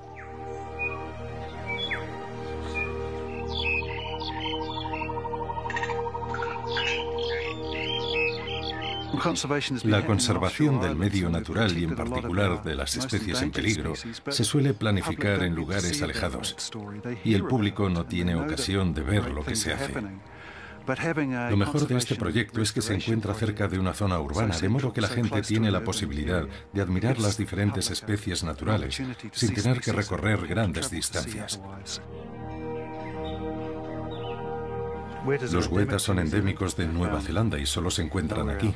La 9.85 10.05
conservación 10.05 10.81
del 10.81 10.97
medio 10.97 11.29
natural 11.29 11.77
y 11.77 11.85
en 11.85 11.95
particular 11.95 12.63
de 12.63 12.75
las 12.75 12.97
especies 12.97 13.43
en 13.43 13.51
peligro 13.51 13.95
se 13.95 14.45
suele 14.45 14.75
planificar 14.75 15.43
en 15.43 15.55
lugares 15.55 16.03
alejados 16.03 16.71
y 17.25 17.35
el 17.35 17.45
público 17.45 17.89
no 17.89 18.05
tiene 18.07 18.35
ocasión 18.35 18.95
de 18.95 19.03
ver 19.03 19.31
lo 19.31 19.45
que 19.45 19.57
se 19.57 19.73
hace. 19.73 19.95
Lo 21.51 21.57
mejor 21.57 21.89
de 21.89 21.97
este 21.97 22.15
proyecto 22.15 22.63
es 22.63 22.73
que 22.73 22.81
se 22.81 22.95
encuentra 22.95 23.35
cerca 23.35 23.67
de 23.67 23.79
una 23.79 23.93
zona 23.93 24.21
urbana, 24.21 24.57
de 24.57 24.69
modo 24.69 24.93
que 24.93 25.01
la 25.01 25.09
gente 25.09 25.43
tiene 25.43 25.71
la 25.71 25.83
posibilidad 25.83 26.47
de 26.73 26.81
admirar 26.81 27.19
las 27.19 27.37
diferentes 27.37 27.91
especies 27.91 28.45
naturales 28.45 29.03
sin 29.33 29.55
tener 29.55 29.81
que 29.81 29.93
recorrer 29.93 30.47
grandes 30.47 30.91
distancias. 30.91 31.61
Los 35.51 35.67
huetas 35.67 36.03
son 36.03 36.21
endémicos 36.21 36.77
de 36.77 36.87
Nueva 36.87 37.21
Zelanda 37.21 37.59
y 37.59 37.67
solo 37.67 37.91
se 37.91 38.03
encuentran 38.03 38.49
aquí. 38.49 38.73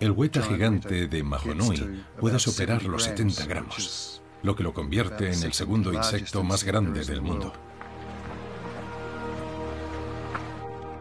El 0.00 0.10
hueta 0.12 0.42
gigante 0.42 1.06
de 1.06 1.22
Mahonui 1.22 2.04
puede 2.18 2.38
superar 2.38 2.84
los 2.84 3.04
70 3.04 3.46
gramos, 3.46 4.22
lo 4.42 4.56
que 4.56 4.62
lo 4.62 4.72
convierte 4.72 5.32
en 5.32 5.42
el 5.42 5.52
segundo 5.52 5.92
insecto 5.92 6.42
más 6.42 6.64
grande 6.64 7.04
del 7.04 7.20
mundo. 7.20 7.52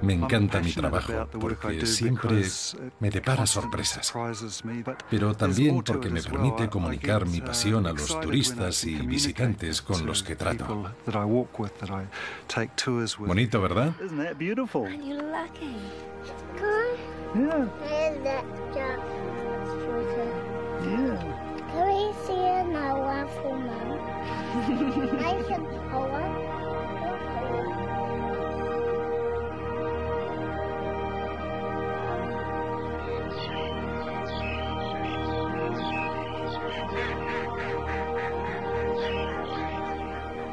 Me 0.04 0.14
encanta 0.14 0.60
mi 0.60 0.74
trabajo 0.74 1.30
porque 1.40 1.86
siempre 1.86 2.44
me 3.00 3.10
depara 3.10 3.46
sorpresas, 3.46 4.14
pero 5.10 5.34
también 5.34 5.82
porque 5.82 6.10
me 6.10 6.22
permite 6.22 6.68
comunicar 6.70 7.26
mi 7.26 7.40
pasión 7.40 7.88
a 7.88 7.94
los 7.94 8.20
turistas 8.20 8.84
y 8.84 8.96
visitantes 8.96 9.82
con 9.82 10.06
los 10.06 10.22
que 10.22 10.36
trato. 10.36 10.92
Bonito, 13.18 13.62
¿verdad? 13.62 13.94
Yeah. 17.36 17.66
And 17.90 18.26
that 18.28 18.46
job 18.76 19.00
Yeah. 20.86 21.18
Can 21.72 21.88
we 21.88 22.14
see 22.28 22.46
another 22.46 23.28
for 23.42 23.58
mom? 23.58 23.90
I 25.20 25.42
can 25.48 25.66
hold 25.90 26.14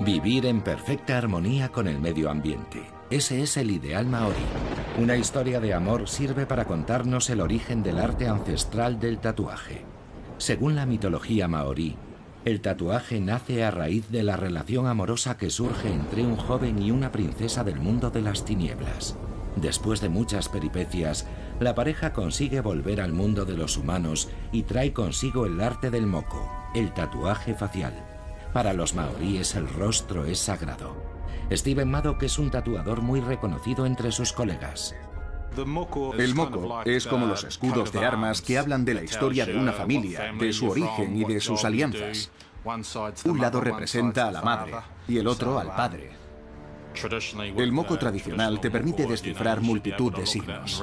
Vivir 0.02 0.46
en 0.46 0.62
perfecta 0.62 1.18
armonía 1.18 1.68
con 1.68 1.86
el 1.86 2.00
medio 2.00 2.30
ambiente. 2.30 2.86
Ese 3.10 3.42
es 3.42 3.58
el 3.58 3.70
ideal 3.70 4.06
maorí 4.06 4.69
Una 5.01 5.16
historia 5.16 5.61
de 5.61 5.72
amor 5.72 6.11
sirve 6.11 6.44
para 6.44 6.66
contarnos 6.66 7.30
el 7.30 7.40
origen 7.40 7.82
del 7.82 7.98
arte 7.98 8.28
ancestral 8.28 9.01
del 9.01 9.16
tatuaje. 9.16 9.82
Según 10.36 10.76
la 10.76 10.84
mitología 10.84 11.48
maorí, 11.48 11.96
el 12.44 12.61
tatuaje 12.61 13.18
nace 13.18 13.64
a 13.64 13.70
raíz 13.70 14.11
de 14.11 14.22
la 14.22 14.36
relación 14.36 14.86
amorosa 14.86 15.38
que 15.38 15.48
surge 15.48 15.90
entre 15.90 16.22
un 16.22 16.36
joven 16.36 16.82
y 16.82 16.90
una 16.90 17.12
princesa 17.12 17.64
del 17.64 17.80
mundo 17.80 18.11
de 18.11 18.20
las 18.20 18.44
tinieblas. 18.44 19.16
Después 19.57 20.03
de 20.03 20.11
muchas 20.11 20.51
peripecias, 20.51 21.26
la 21.61 21.74
pareja 21.74 22.12
consigue 22.12 22.61
volver 22.61 23.01
al 23.01 23.14
mundo 23.14 23.46
de 23.46 23.57
los 23.57 23.78
humanos 23.78 24.28
y 24.53 24.64
trae 24.64 24.92
consigo 24.92 25.46
el 25.46 25.62
arte 25.62 25.90
del 25.90 26.07
moco, 26.07 26.46
el 26.74 26.92
tatuaje 26.92 27.55
facial. 27.55 27.94
Para 28.53 28.74
los 28.74 28.94
maoríes 28.94 29.55
el 29.55 29.66
rostro 29.66 30.26
es 30.26 30.40
sagrado. 30.40 31.19
Steven 31.50 31.90
Maddock 31.90 32.22
es 32.22 32.38
un 32.38 32.50
tatuador 32.50 33.02
muy 33.02 33.20
reconocido 33.20 33.86
entre 33.86 34.12
sus 34.12 34.32
colegas. 34.32 34.94
El 35.56 35.66
moco 35.66 36.82
es 36.84 37.06
como 37.06 37.26
los 37.26 37.44
escudos 37.44 37.92
de 37.92 38.04
armas 38.04 38.40
que 38.40 38.58
hablan 38.58 38.84
de 38.84 38.94
la 38.94 39.02
historia 39.02 39.46
de 39.46 39.56
una 39.56 39.72
familia, 39.72 40.32
de 40.32 40.52
su 40.52 40.70
origen 40.70 41.16
y 41.16 41.24
de 41.24 41.40
sus 41.40 41.64
alianzas. 41.64 42.30
Un 43.24 43.40
lado 43.40 43.60
representa 43.60 44.28
a 44.28 44.30
la 44.30 44.42
madre 44.42 44.74
y 45.08 45.18
el 45.18 45.26
otro 45.26 45.58
al 45.58 45.74
padre. 45.74 46.10
El 47.56 47.72
moco 47.72 47.98
tradicional 47.98 48.60
te 48.60 48.70
permite 48.70 49.06
descifrar 49.06 49.60
multitud 49.60 50.12
de 50.14 50.26
signos. 50.26 50.82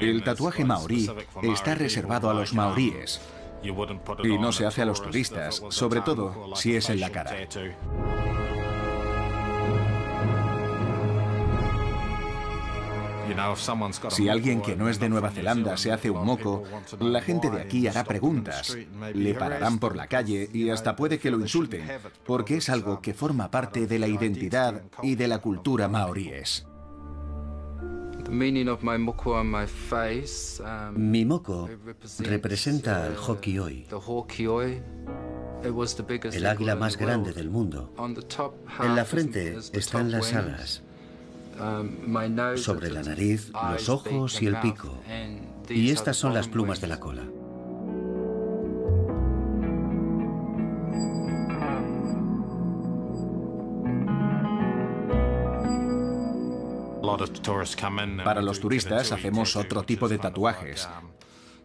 El 0.00 0.24
tatuaje 0.24 0.64
maorí 0.64 1.08
está 1.42 1.74
reservado 1.74 2.30
a 2.30 2.34
los 2.34 2.52
maoríes 2.52 3.20
y 4.22 4.38
no 4.38 4.52
se 4.52 4.66
hace 4.66 4.82
a 4.82 4.86
los 4.86 5.02
turistas, 5.02 5.62
sobre 5.68 6.00
todo 6.00 6.54
si 6.56 6.76
es 6.76 6.90
en 6.90 7.00
la 7.00 7.10
cara. 7.10 7.36
Si 14.10 14.28
alguien 14.28 14.60
que 14.60 14.76
no 14.76 14.88
es 14.88 15.00
de 15.00 15.08
Nueva 15.08 15.30
Zelanda 15.30 15.76
se 15.76 15.92
hace 15.92 16.10
un 16.10 16.24
moco, 16.24 16.62
la 17.00 17.20
gente 17.20 17.50
de 17.50 17.60
aquí 17.60 17.86
hará 17.86 18.04
preguntas, 18.04 18.76
le 19.14 19.34
pararán 19.34 19.78
por 19.78 19.96
la 19.96 20.06
calle 20.06 20.48
y 20.52 20.68
hasta 20.68 20.94
puede 20.94 21.18
que 21.18 21.30
lo 21.30 21.40
insulten, 21.40 21.88
porque 22.26 22.58
es 22.58 22.68
algo 22.68 23.00
que 23.00 23.14
forma 23.14 23.50
parte 23.50 23.86
de 23.86 23.98
la 23.98 24.08
identidad 24.08 24.82
y 25.02 25.14
de 25.14 25.28
la 25.28 25.38
cultura 25.38 25.88
maoríes. 25.88 26.66
Mi 30.94 31.24
moco 31.24 31.68
representa 32.20 33.04
al 33.04 33.16
hokioi, 33.16 33.86
el 36.32 36.46
águila 36.46 36.74
más 36.76 36.96
grande 36.96 37.32
del 37.32 37.50
mundo. 37.50 37.92
En 38.80 38.96
la 38.96 39.04
frente 39.04 39.56
están 39.72 40.10
las 40.10 40.32
alas, 40.34 40.82
sobre 42.56 42.90
la 42.90 43.02
nariz, 43.02 43.52
los 43.72 43.88
ojos 43.88 44.42
y 44.42 44.46
el 44.46 44.56
pico. 44.60 45.00
Y 45.68 45.90
estas 45.90 46.16
son 46.16 46.34
las 46.34 46.48
plumas 46.48 46.80
de 46.80 46.86
la 46.86 47.00
cola. 47.00 47.22
Para 58.24 58.42
los 58.42 58.60
turistas 58.60 59.12
hacemos 59.12 59.56
otro 59.56 59.82
tipo 59.82 60.08
de 60.08 60.18
tatuajes, 60.18 60.88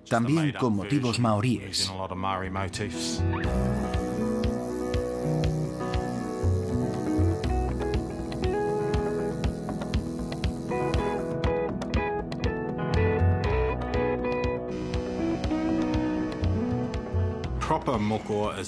también 0.08 0.54
con 0.54 0.76
motivos 0.76 1.20
maoríes. 1.20 1.92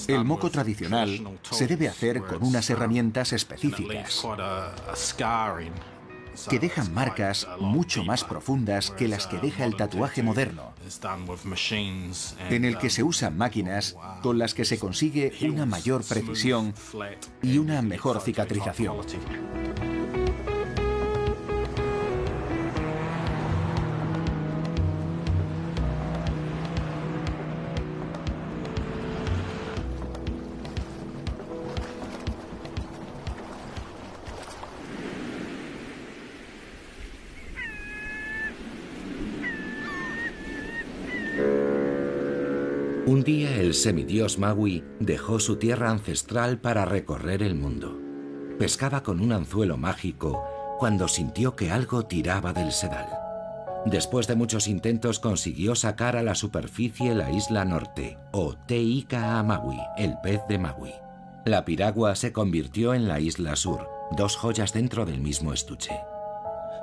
El 0.08 0.24
moco 0.24 0.50
tradicional 0.50 1.38
se 1.50 1.66
debe 1.66 1.88
hacer 1.88 2.22
con 2.22 2.42
unas 2.42 2.70
herramientas 2.70 3.32
específicas 3.32 4.24
que 6.48 6.58
dejan 6.58 6.92
marcas 6.92 7.46
mucho 7.58 8.04
más 8.04 8.24
profundas 8.24 8.90
que 8.90 9.08
las 9.08 9.26
que 9.26 9.38
deja 9.38 9.64
el 9.64 9.76
tatuaje 9.76 10.22
moderno, 10.22 10.72
en 12.50 12.64
el 12.64 12.78
que 12.78 12.90
se 12.90 13.02
usan 13.02 13.36
máquinas 13.36 13.96
con 14.22 14.38
las 14.38 14.54
que 14.54 14.64
se 14.64 14.78
consigue 14.78 15.32
una 15.42 15.66
mayor 15.66 16.04
precisión 16.04 16.74
y 17.42 17.58
una 17.58 17.82
mejor 17.82 18.20
cicatrización. 18.20 18.96
Un 43.12 43.24
día 43.24 43.56
el 43.56 43.74
semidios 43.74 44.38
Maui 44.38 44.82
dejó 44.98 45.38
su 45.38 45.56
tierra 45.56 45.90
ancestral 45.90 46.58
para 46.62 46.86
recorrer 46.86 47.42
el 47.42 47.54
mundo. 47.54 48.00
Pescaba 48.58 49.02
con 49.02 49.20
un 49.20 49.32
anzuelo 49.32 49.76
mágico 49.76 50.42
cuando 50.78 51.08
sintió 51.08 51.54
que 51.54 51.70
algo 51.70 52.06
tiraba 52.06 52.54
del 52.54 52.72
sedal. 52.72 53.10
Después 53.84 54.26
de 54.28 54.34
muchos 54.34 54.66
intentos 54.66 55.18
consiguió 55.20 55.74
sacar 55.74 56.16
a 56.16 56.22
la 56.22 56.34
superficie 56.34 57.14
la 57.14 57.30
isla 57.30 57.66
norte, 57.66 58.16
o 58.30 58.54
Teika 58.56 59.42
Maui, 59.42 59.76
el 59.98 60.14
pez 60.22 60.40
de 60.48 60.56
Maui. 60.56 60.94
La 61.44 61.66
piragua 61.66 62.14
se 62.14 62.32
convirtió 62.32 62.94
en 62.94 63.08
la 63.08 63.20
isla 63.20 63.56
sur, 63.56 63.90
dos 64.16 64.36
joyas 64.38 64.72
dentro 64.72 65.04
del 65.04 65.20
mismo 65.20 65.52
estuche. 65.52 66.00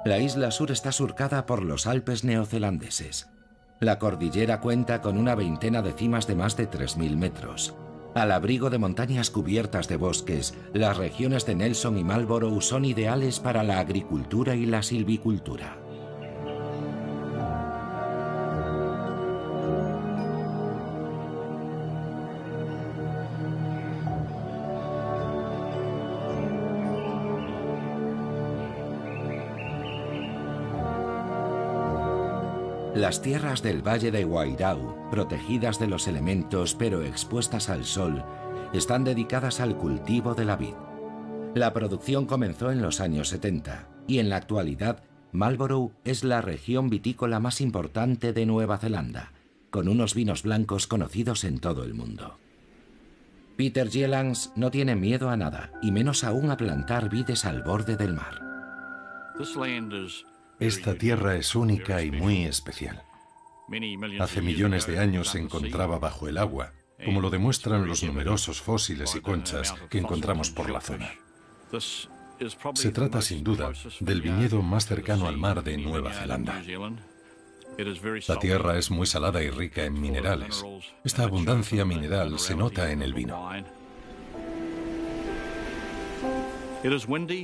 La 0.06 0.20
isla 0.20 0.52
sur 0.52 0.70
está 0.70 0.92
surcada 0.92 1.48
por 1.48 1.64
los 1.64 1.88
Alpes 1.88 2.24
neozelandeses. 2.24 3.28
La 3.80 3.98
cordillera 3.98 4.60
cuenta 4.60 5.02
con 5.02 5.18
una 5.18 5.36
veintena 5.36 5.82
de 5.82 5.94
cimas 5.94 6.28
de 6.28 6.36
más 6.36 6.58
de 6.58 6.70
3.000 6.70 7.16
metros. 7.16 7.74
Al 8.14 8.34
abrigo 8.34 8.70
de 8.70 8.78
montañas 8.78 9.30
cubiertas 9.30 9.88
de 9.88 9.96
bosques, 9.96 10.54
las 10.74 10.98
regiones 10.98 11.46
de 11.46 11.56
Nelson 11.56 11.98
y 11.98 12.04
Marlborough 12.04 12.62
son 12.62 12.84
ideales 12.84 13.40
para 13.40 13.64
la 13.64 13.80
agricultura 13.80 14.56
y 14.56 14.66
la 14.66 14.84
silvicultura. 14.84 15.78
Las 33.00 33.22
tierras 33.22 33.64
del 33.64 33.82
Valle 33.82 34.12
de 34.12 34.26
Guairau, 34.26 35.10
protegidas 35.10 35.80
de 35.80 35.88
los 35.88 36.10
elementos 36.10 36.76
pero 36.76 37.02
expuestas 37.02 37.70
al 37.70 37.86
sol, 37.86 38.26
están 38.74 39.06
dedicadas 39.06 39.62
al 39.62 39.78
cultivo 39.78 40.36
de 40.36 40.44
la 40.44 40.58
vid. 40.58 40.74
La 41.56 41.72
producción 41.72 42.26
comenzó 42.26 42.72
en 42.72 42.82
los 42.82 43.00
años 43.00 43.30
70 43.30 43.88
y 44.06 44.20
en 44.20 44.28
la 44.28 44.36
actualidad 44.36 45.02
Marlborough 45.32 45.94
es 46.04 46.26
la 46.26 46.42
región 46.42 46.90
vitícola 46.90 47.40
más 47.40 47.62
importante 47.62 48.34
de 48.34 48.46
Nueva 48.46 48.78
Zelanda, 48.78 49.32
con 49.70 49.88
unos 49.88 50.14
vinos 50.14 50.44
blancos 50.44 50.86
conocidos 50.86 51.46
en 51.46 51.60
todo 51.60 51.86
el 51.86 51.94
mundo. 51.94 52.38
Peter 53.56 53.90
Jellans 53.90 54.52
no 54.58 54.72
tiene 54.72 54.98
miedo 54.98 55.30
a 55.30 55.38
nada, 55.38 55.72
y 55.82 55.94
menos 55.94 56.26
aún 56.26 56.52
a 56.52 56.58
plantar 56.58 57.10
vides 57.10 57.46
al 57.46 57.64
borde 57.64 57.96
del 57.96 58.14
mar. 58.14 58.42
Esta 60.60 60.96
tierra 60.96 61.36
es 61.36 61.56
única 61.56 62.02
y 62.02 62.12
muy 62.12 62.44
especial. 62.44 63.04
Hace 64.20 64.42
millones 64.42 64.88
de 64.88 65.00
años 65.00 65.30
se 65.30 65.40
encontraba 65.40 66.00
bajo 66.00 66.28
el 66.28 66.38
agua, 66.38 66.74
como 67.06 67.22
lo 67.22 67.30
demuestran 67.30 67.88
los 67.88 68.04
numerosos 68.04 68.62
fósiles 68.62 69.16
y 69.16 69.22
conchas 69.22 69.74
que 69.90 70.00
encontramos 70.00 70.50
por 70.50 70.70
la 70.70 70.82
zona. 70.82 71.12
Se 72.74 72.92
trata 72.92 73.22
sin 73.22 73.44
duda 73.44 73.72
del 74.00 74.22
viñedo 74.22 74.62
más 74.62 74.86
cercano 74.86 75.28
al 75.28 75.38
mar 75.38 75.64
de 75.64 75.78
Nueva 75.78 76.12
Zelanda. 76.14 76.62
La 78.28 78.40
tierra 78.40 78.78
es 78.78 78.92
muy 78.92 79.08
salada 79.08 79.42
y 79.42 79.50
rica 79.50 79.86
en 79.86 80.00
minerales. 80.00 80.66
Esta 81.06 81.24
abundancia 81.24 81.86
mineral 81.86 82.38
se 82.40 82.56
nota 82.56 82.92
en 82.92 83.02
el 83.02 83.14
vino. 83.14 83.50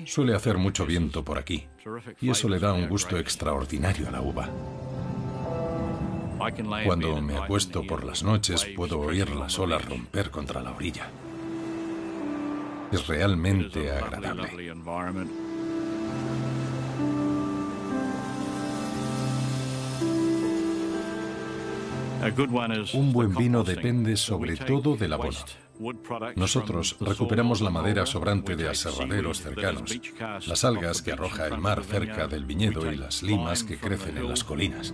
Suele 0.05 0.33
hacer 0.33 0.57
mucho 0.57 0.86
viento 0.86 1.23
por 1.23 1.38
aquí 1.38 1.67
y 2.21 2.29
eso 2.29 2.47
le 2.47 2.59
da 2.59 2.73
un 2.73 2.88
gusto 2.88 3.17
extraordinario 3.17 4.07
a 4.07 4.11
la 4.11 4.21
uva. 4.21 4.49
Cuando 6.86 7.21
me 7.21 7.38
acuesto 7.38 7.86
por 7.86 8.03
las 8.03 8.23
noches 8.23 8.65
puedo 8.75 8.99
oír 8.99 9.29
las 9.29 9.57
olas 9.59 9.83
romper 9.83 10.31
contra 10.31 10.61
la 10.61 10.71
orilla. 10.71 11.09
Es 12.91 13.07
realmente 13.07 13.91
agradable. 13.91 14.73
Un 22.93 23.11
buen 23.11 23.36
vino 23.36 23.63
depende 23.63 24.17
sobre 24.17 24.55
todo 24.55 24.95
del 24.95 25.13
abono. 25.13 25.38
Nosotros 26.36 26.95
recuperamos 26.99 27.61
la 27.61 27.69
madera 27.69 28.05
sobrante 28.05 28.55
de 28.55 28.69
aserraderos 28.69 29.41
cercanos, 29.41 29.99
las 30.47 30.63
algas 30.63 31.01
que 31.01 31.11
arroja 31.11 31.47
el 31.47 31.57
mar 31.57 31.84
cerca 31.84 32.28
del 32.28 32.45
viñedo 32.45 32.91
y 32.91 32.95
las 32.95 33.23
limas 33.23 33.63
que 33.63 33.78
crecen 33.78 34.17
en 34.17 34.30
las 34.30 34.43
colinas. 34.43 34.93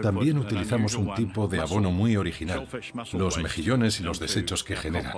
También 0.00 0.38
utilizamos 0.38 0.94
un 0.94 1.14
tipo 1.14 1.46
de 1.46 1.60
abono 1.60 1.90
muy 1.90 2.16
original, 2.16 2.66
los 3.12 3.38
mejillones 3.38 4.00
y 4.00 4.02
los 4.02 4.18
desechos 4.18 4.64
que 4.64 4.76
generan. 4.76 5.12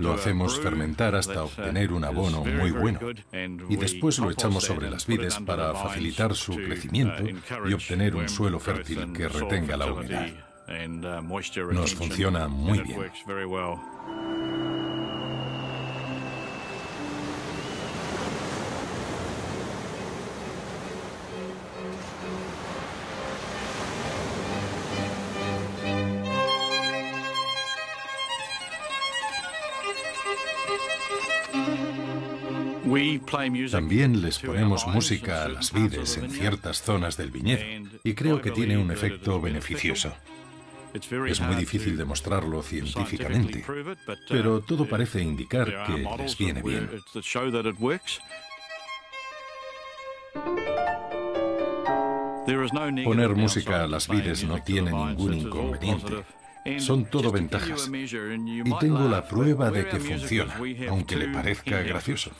Lo 0.00 0.12
hacemos 0.12 0.58
fermentar 0.60 1.14
hasta 1.14 1.44
obtener 1.44 1.92
un 1.92 2.04
abono 2.04 2.44
muy 2.44 2.70
bueno 2.70 2.98
y 3.68 3.76
después 3.76 4.18
lo 4.18 4.30
echamos 4.30 4.64
sobre 4.64 4.90
las 4.90 5.06
vides 5.06 5.38
para 5.40 5.72
facilitar 5.74 6.34
su 6.34 6.54
crecimiento 6.56 7.22
y 7.66 7.72
obtener 7.72 8.16
un 8.16 8.28
suelo 8.28 8.58
fértil 8.58 9.12
que 9.12 9.28
retenga 9.28 9.76
la 9.76 9.92
humedad. 9.92 10.28
Nos 11.72 11.94
funciona 11.94 12.48
muy 12.48 12.80
bien. 12.80 12.98
También 33.70 34.22
les 34.22 34.38
ponemos 34.38 34.86
música 34.86 35.44
a 35.44 35.48
las 35.48 35.72
vides 35.72 36.16
en 36.16 36.30
ciertas 36.30 36.82
zonas 36.82 37.16
del 37.16 37.30
viñedo 37.30 37.62
y 38.02 38.14
creo 38.14 38.40
que 38.40 38.50
tiene 38.50 38.78
un 38.78 38.90
efecto 38.90 39.40
beneficioso. 39.40 40.12
Es 41.26 41.40
muy 41.40 41.56
difícil 41.56 41.96
demostrarlo 41.96 42.62
científicamente, 42.62 43.64
pero 44.28 44.60
todo 44.60 44.86
parece 44.88 45.22
indicar 45.22 45.84
que 45.86 46.22
les 46.22 46.38
viene 46.38 46.62
bien. 46.62 46.88
Poner 53.04 53.34
música 53.34 53.82
a 53.82 53.88
las 53.88 54.08
vides 54.08 54.44
no 54.44 54.62
tiene 54.62 54.92
ningún 54.92 55.34
inconveniente. 55.34 56.24
Son 56.78 57.04
todo 57.04 57.30
ventajas. 57.32 57.90
Y 57.90 58.78
tengo 58.78 59.08
la 59.08 59.26
prueba 59.26 59.70
de 59.70 59.88
que 59.88 59.98
funciona, 59.98 60.54
aunque 60.88 61.16
le 61.16 61.28
parezca 61.28 61.82
gracioso. 61.82 62.30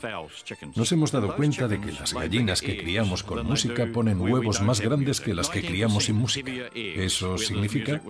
Nos 0.75 0.91
hemos 0.91 1.11
dado 1.11 1.35
cuenta 1.35 1.67
de 1.67 1.79
que 1.79 1.91
las 1.91 2.13
gallinas 2.13 2.61
que 2.61 2.77
criamos 2.77 3.23
con 3.23 3.45
música 3.45 3.87
ponen 3.91 4.19
huevos 4.19 4.61
más 4.61 4.81
grandes 4.81 5.21
que 5.21 5.33
las 5.33 5.49
que 5.49 5.61
criamos 5.61 6.05
sin 6.05 6.15
música. 6.15 6.51
Eso 6.73 7.37
significa 7.37 8.01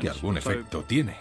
que 0.00 0.08
algún 0.08 0.38
efecto 0.38 0.84
tiene. 0.86 1.16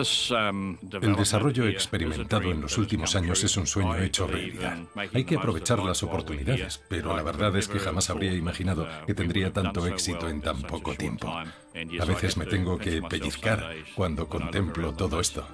El 0.00 1.16
desarrollo 1.16 1.66
experimentado 1.66 2.50
en 2.50 2.60
los 2.60 2.78
últimos 2.78 3.14
años 3.16 3.44
es 3.44 3.56
un 3.56 3.66
sueño 3.66 3.96
hecho 3.96 4.26
realidad. 4.26 4.78
Hay 5.12 5.24
que 5.24 5.36
aprovechar 5.36 5.78
las 5.80 6.02
oportunidades, 6.02 6.82
pero 6.88 7.14
la 7.16 7.22
verdad 7.22 7.56
es 7.56 7.68
que 7.68 7.78
jamás 7.78 8.10
habría 8.10 8.34
imaginado 8.34 8.86
que 9.06 9.14
tendría 9.14 9.52
tanto 9.52 9.86
éxito 9.86 10.28
en 10.28 10.40
tan 10.40 10.62
poco 10.62 10.94
tiempo. 10.94 11.28
A 11.28 12.04
veces 12.04 12.36
me 12.36 12.46
tengo 12.46 12.78
que 12.78 13.02
pellizcar 13.02 13.74
cuando 13.94 14.26
contemplo 14.26 14.92
todo 14.92 15.20
esto. 15.20 15.46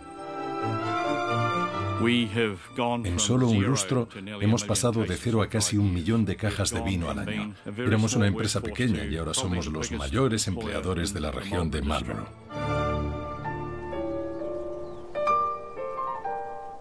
En 3.05 3.19
solo 3.19 3.49
un 3.49 3.65
lustro 3.65 4.09
hemos 4.41 4.65
pasado 4.65 5.05
de 5.05 5.17
cero 5.17 5.43
a 5.43 5.49
casi 5.49 5.77
un 5.77 5.93
millón 5.95 6.25
de 6.25 6.37
cajas 6.37 6.71
de 6.71 6.83
vino 6.83 7.11
al 7.11 7.21
año. 7.21 7.55
Éramos 7.77 8.15
una 8.15 8.27
empresa 8.27 8.61
pequeña 8.61 9.05
y 9.05 9.17
ahora 9.17 9.35
somos 9.35 9.67
los 9.67 9.91
mayores 9.93 10.47
empleadores 10.47 11.15
de 11.15 11.21
la 11.21 11.31
región 11.31 11.71
de 11.71 11.83
Marlborough. 11.83 12.86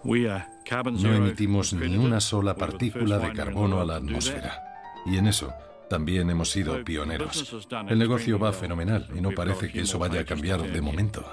No 0.06 1.14
emitimos 1.14 1.74
ni 1.74 1.98
una 1.98 2.22
sola 2.22 2.56
partícula 2.56 3.20
de 3.20 3.34
carbono 3.34 3.82
a 3.82 3.86
la 3.86 3.96
atmósfera. 3.96 4.64
Y 5.06 5.18
en 5.18 5.28
eso 5.28 5.54
también 5.90 6.30
hemos 6.30 6.52
sido 6.52 6.84
pioneros. 6.84 7.68
El 7.88 8.00
negocio 8.00 8.40
va 8.40 8.54
fenomenal 8.54 9.08
y 9.16 9.22
no 9.22 9.32
parece 9.32 9.72
que 9.72 9.82
eso 9.82 10.00
vaya 10.00 10.22
a 10.22 10.26
cambiar 10.26 10.62
de 10.62 10.82
momento. 10.82 11.26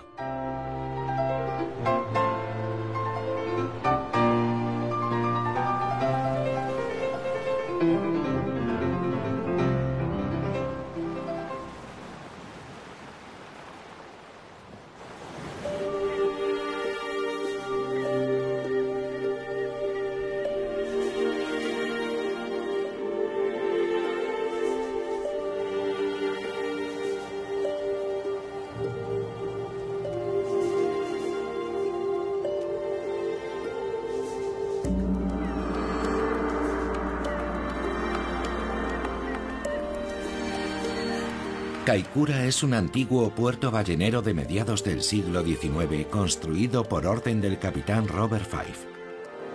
Kaikoura 41.93 42.47
es 42.47 42.63
un 42.63 42.73
antiguo 42.73 43.29
puerto 43.35 43.71
ballenero 43.71 44.23
de 44.23 44.33
mediados 44.33 44.83
del 44.83 45.03
siglo 45.03 45.45
XIX 45.45 46.07
construido 46.07 46.85
por 46.85 47.07
orden 47.07 47.43
del 47.43 47.59
capitán 47.59 48.09
Robert 48.09 48.47
Fife. 48.47 48.89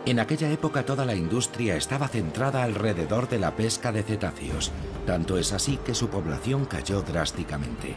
En 0.05 0.19
aquella 0.19 0.51
época 0.51 0.85
toda 0.85 1.03
la 1.03 1.15
industria 1.15 1.75
estaba 1.75 2.07
centrada 2.07 2.61
alrededor 2.61 3.27
de 3.27 3.39
la 3.39 3.55
pesca 3.55 3.91
de 3.91 4.03
cetáceos, 4.03 4.71
tanto 5.07 5.39
es 5.39 5.51
así 5.51 5.79
que 5.83 5.95
su 5.95 6.09
población 6.09 6.65
cayó 6.65 7.01
drásticamente. 7.01 7.95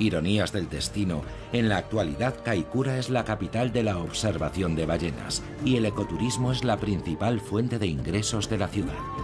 Ironías 0.00 0.50
del 0.50 0.68
destino, 0.68 1.22
en 1.52 1.68
la 1.68 1.76
actualidad 1.76 2.42
Kaikoura 2.42 2.98
es 2.98 3.08
la 3.08 3.24
capital 3.24 3.72
de 3.72 3.84
la 3.84 3.98
observación 3.98 4.74
de 4.74 4.86
ballenas 4.86 5.44
y 5.64 5.76
el 5.76 5.86
ecoturismo 5.86 6.50
es 6.50 6.64
la 6.64 6.76
principal 6.78 7.38
fuente 7.38 7.78
de 7.78 7.86
ingresos 7.86 8.50
de 8.50 8.58
la 8.58 8.66
ciudad. 8.66 9.15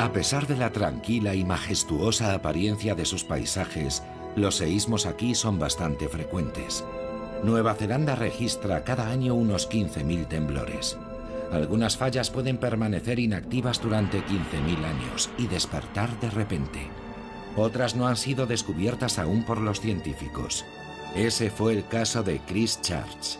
A 0.00 0.14
pesar 0.14 0.46
de 0.46 0.56
la 0.56 0.72
tranquila 0.72 1.34
y 1.34 1.44
majestuosa 1.44 2.32
apariencia 2.32 2.94
de 2.94 3.04
sus 3.04 3.22
paisajes, 3.22 4.02
los 4.34 4.56
seísmos 4.56 5.04
aquí 5.04 5.34
son 5.34 5.58
bastante 5.58 6.08
frecuentes. 6.08 6.82
Nueva 7.44 7.74
Zelanda 7.74 8.14
registra 8.14 8.82
cada 8.82 9.10
año 9.10 9.34
unos 9.34 9.68
15.000 9.68 10.26
temblores. 10.26 10.96
Algunas 11.52 11.98
fallas 11.98 12.30
pueden 12.30 12.56
permanecer 12.56 13.18
inactivas 13.18 13.82
durante 13.82 14.24
15.000 14.24 14.84
años 14.86 15.28
y 15.36 15.48
despertar 15.48 16.18
de 16.18 16.30
repente. 16.30 16.88
Otras 17.54 17.94
no 17.94 18.08
han 18.08 18.16
sido 18.16 18.46
descubiertas 18.46 19.18
aún 19.18 19.44
por 19.44 19.60
los 19.60 19.82
científicos. 19.82 20.64
Ese 21.14 21.50
fue 21.50 21.74
el 21.74 21.86
caso 21.86 22.22
de 22.22 22.38
Christchurch. 22.38 23.38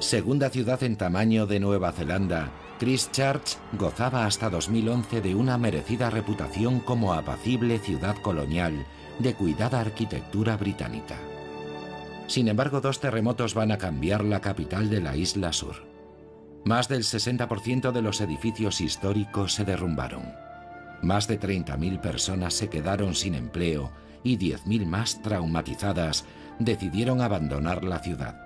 Segunda 0.00 0.50
ciudad 0.50 0.82
en 0.82 0.96
tamaño 0.96 1.46
de 1.46 1.58
Nueva 1.58 1.90
Zelanda, 1.92 2.52
Christchurch 2.78 3.56
gozaba 3.72 4.26
hasta 4.26 4.50
2011 4.50 5.22
de 5.22 5.34
una 5.34 5.56
merecida 5.56 6.10
reputación 6.10 6.80
como 6.80 7.14
apacible 7.14 7.78
ciudad 7.78 8.16
colonial 8.16 8.86
de 9.18 9.34
cuidada 9.34 9.80
arquitectura 9.80 10.58
británica. 10.58 11.16
Sin 12.26 12.48
embargo, 12.48 12.82
dos 12.82 13.00
terremotos 13.00 13.54
van 13.54 13.72
a 13.72 13.78
cambiar 13.78 14.24
la 14.24 14.40
capital 14.40 14.90
de 14.90 15.00
la 15.00 15.16
isla 15.16 15.54
sur. 15.54 15.86
Más 16.64 16.88
del 16.88 17.04
60% 17.04 17.92
de 17.92 18.02
los 18.02 18.20
edificios 18.20 18.80
históricos 18.80 19.54
se 19.54 19.64
derrumbaron. 19.64 20.34
Más 21.02 21.28
de 21.28 21.40
30.000 21.40 22.00
personas 22.00 22.54
se 22.54 22.68
quedaron 22.68 23.14
sin 23.14 23.34
empleo 23.34 23.90
y 24.22 24.36
10.000 24.36 24.84
más 24.84 25.22
traumatizadas 25.22 26.24
decidieron 26.58 27.22
abandonar 27.22 27.84
la 27.84 28.00
ciudad 28.00 28.45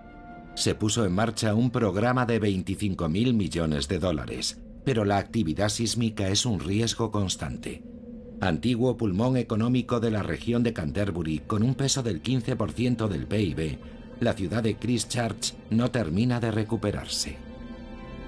se 0.54 0.74
puso 0.74 1.04
en 1.04 1.12
marcha 1.12 1.54
un 1.54 1.70
programa 1.70 2.26
de 2.26 2.40
25.000 2.40 3.32
millones 3.32 3.88
de 3.88 3.98
dólares, 3.98 4.60
pero 4.84 5.04
la 5.04 5.18
actividad 5.18 5.68
sísmica 5.68 6.28
es 6.28 6.46
un 6.46 6.60
riesgo 6.60 7.10
constante. 7.10 7.82
Antiguo 8.40 8.96
pulmón 8.96 9.36
económico 9.36 10.00
de 10.00 10.10
la 10.10 10.22
región 10.22 10.62
de 10.62 10.72
Canterbury, 10.72 11.40
con 11.40 11.62
un 11.62 11.74
peso 11.74 12.02
del 12.02 12.22
15% 12.22 13.08
del 13.08 13.26
PIB, 13.26 13.78
la 14.20 14.32
ciudad 14.34 14.62
de 14.62 14.76
Christchurch 14.76 15.54
no 15.70 15.90
termina 15.90 16.40
de 16.40 16.50
recuperarse. 16.50 17.36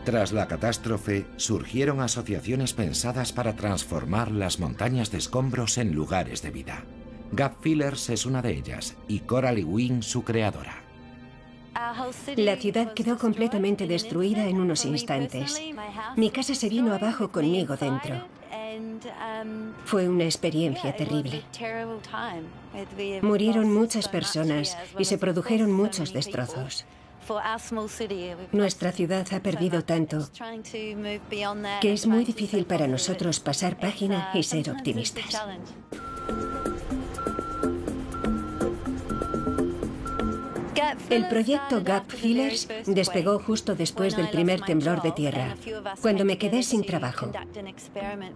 Tras 0.04 0.32
la 0.32 0.48
catástrofe, 0.48 1.26
surgieron 1.36 2.00
asociaciones 2.00 2.72
pensadas 2.72 3.32
para 3.32 3.54
transformar 3.54 4.32
las 4.32 4.58
montañas 4.58 5.12
de 5.12 5.18
escombros 5.18 5.78
en 5.78 5.94
lugares 5.94 6.42
de 6.42 6.50
vida. 6.50 6.84
Gap 7.30 7.62
Fillers 7.62 8.10
es 8.10 8.26
una 8.26 8.42
de 8.42 8.56
ellas 8.56 8.96
y 9.06 9.20
Coralie 9.20 9.64
Wing 9.64 10.02
su 10.02 10.24
creadora. 10.24 10.81
La 12.36 12.56
ciudad 12.56 12.92
quedó 12.94 13.18
completamente 13.18 13.86
destruida 13.86 14.46
en 14.46 14.60
unos 14.60 14.84
instantes. 14.84 15.60
Mi 16.16 16.30
casa 16.30 16.54
se 16.54 16.68
vino 16.68 16.94
abajo 16.94 17.30
conmigo 17.30 17.76
dentro. 17.76 18.26
Fue 19.84 20.08
una 20.08 20.24
experiencia 20.24 20.94
terrible. 20.94 21.42
Murieron 23.22 23.72
muchas 23.72 24.08
personas 24.08 24.76
y 24.98 25.04
se 25.04 25.18
produjeron 25.18 25.72
muchos 25.72 26.12
destrozos. 26.12 26.84
Nuestra 28.50 28.92
ciudad 28.92 29.26
ha 29.32 29.40
perdido 29.40 29.84
tanto 29.84 30.28
que 31.80 31.92
es 31.92 32.06
muy 32.06 32.24
difícil 32.24 32.66
para 32.66 32.88
nosotros 32.88 33.38
pasar 33.40 33.78
página 33.78 34.30
y 34.34 34.42
ser 34.42 34.70
optimistas. 34.70 35.40
El 41.10 41.28
proyecto 41.28 41.82
Gap 41.82 42.10
Fillers 42.10 42.68
despegó 42.86 43.38
justo 43.38 43.74
después 43.74 44.16
del 44.16 44.28
primer 44.30 44.60
temblor 44.60 45.02
de 45.02 45.12
tierra, 45.12 45.56
cuando 46.00 46.24
me 46.24 46.38
quedé 46.38 46.62
sin 46.62 46.84
trabajo. 46.84 47.30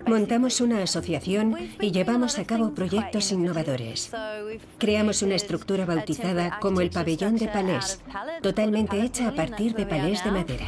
Montamos 0.07 0.61
una 0.61 0.83
asociación 0.83 1.57
y 1.81 1.91
llevamos 1.91 2.39
a 2.39 2.45
cabo 2.45 2.75
proyectos 2.75 3.33
innovadores. 3.33 4.11
Creamos 4.79 5.23
una 5.23 5.35
estructura 5.35 5.87
bautizada 5.87 6.59
como 6.61 6.81
el 6.81 6.91
pabellón 6.91 7.37
de 7.37 7.49
palés, 7.49 8.01
totalmente 8.43 9.01
hecha 9.01 9.29
a 9.29 9.33
partir 9.33 9.75
de 9.75 9.87
palés 9.87 10.23
de 10.25 10.31
madera. 10.31 10.67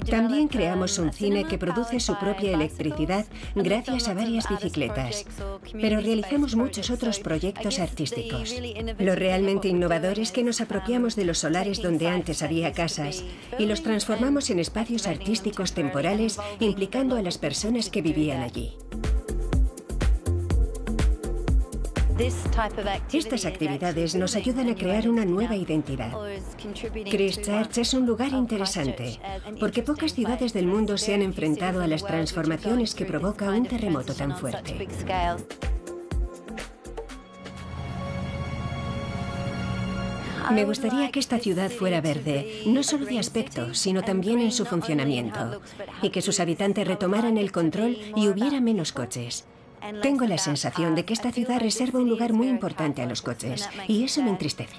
También 0.00 0.48
creamos 0.48 0.98
un 0.98 1.12
cine 1.12 1.44
que 1.44 1.58
produce 1.58 2.00
su 2.00 2.16
propia 2.18 2.52
electricidad 2.52 3.26
gracias 3.54 4.08
a 4.08 4.14
varias 4.14 4.48
bicicletas. 4.48 5.24
Pero 5.72 6.00
realizamos 6.00 6.56
muchos 6.56 6.90
otros 6.90 7.18
proyectos 7.18 7.78
artísticos. 7.78 8.54
Lo 8.98 9.14
realmente 9.14 9.68
innovador 9.68 10.18
es 10.18 10.32
que 10.32 10.44
nos 10.44 10.60
apropiamos 10.60 11.16
de 11.16 11.24
los 11.24 11.38
solares 11.38 11.82
donde 11.82 12.08
antes 12.08 12.42
había 12.42 12.72
casas 12.72 13.24
y 13.58 13.66
los 13.66 13.82
transformamos 13.82 14.50
en 14.50 14.58
espacios 14.58 15.06
artísticos 15.06 15.72
temporales 15.72 16.38
implicando 16.60 17.16
a 17.16 17.22
las 17.22 17.38
personas 17.38 17.90
que 17.90 18.02
vivían 18.02 18.42
allí. 18.42 18.76
Estas 23.12 23.46
actividades 23.46 24.14
nos 24.14 24.36
ayudan 24.36 24.68
a 24.68 24.76
crear 24.76 25.08
una 25.08 25.24
nueva 25.24 25.56
identidad. 25.56 26.12
Christchurch 27.10 27.78
es 27.78 27.94
un 27.94 28.06
lugar 28.06 28.32
interesante, 28.32 29.18
porque 29.58 29.82
pocas 29.82 30.14
ciudades 30.14 30.52
del 30.52 30.66
mundo 30.66 30.98
se 30.98 31.14
han 31.14 31.22
enfrentado 31.22 31.82
a 31.82 31.88
las 31.88 32.04
transformaciones 32.04 32.94
que 32.94 33.06
provoca 33.06 33.50
un 33.50 33.66
terremoto 33.66 34.14
tan 34.14 34.36
fuerte. 34.36 34.86
Me 40.52 40.64
gustaría 40.64 41.10
que 41.10 41.18
esta 41.18 41.38
ciudad 41.38 41.70
fuera 41.70 42.00
verde, 42.00 42.62
no 42.66 42.84
solo 42.84 43.06
de 43.06 43.18
aspecto, 43.18 43.74
sino 43.74 44.02
también 44.02 44.38
en 44.38 44.52
su 44.52 44.64
funcionamiento, 44.64 45.60
y 46.02 46.10
que 46.10 46.22
sus 46.22 46.38
habitantes 46.38 46.86
retomaran 46.86 47.36
el 47.36 47.50
control 47.50 47.96
y 48.14 48.28
hubiera 48.28 48.60
menos 48.60 48.92
coches. 48.92 49.44
Tengo 50.02 50.26
la 50.26 50.38
sensación 50.38 50.94
de 50.94 51.04
que 51.04 51.12
esta 51.12 51.32
ciudad 51.32 51.60
reserva 51.60 51.98
un 51.98 52.08
lugar 52.08 52.32
muy 52.32 52.48
importante 52.48 53.02
a 53.02 53.06
los 53.06 53.22
coches 53.22 53.68
y 53.88 54.04
eso 54.04 54.22
me 54.22 54.30
entristece. 54.30 54.76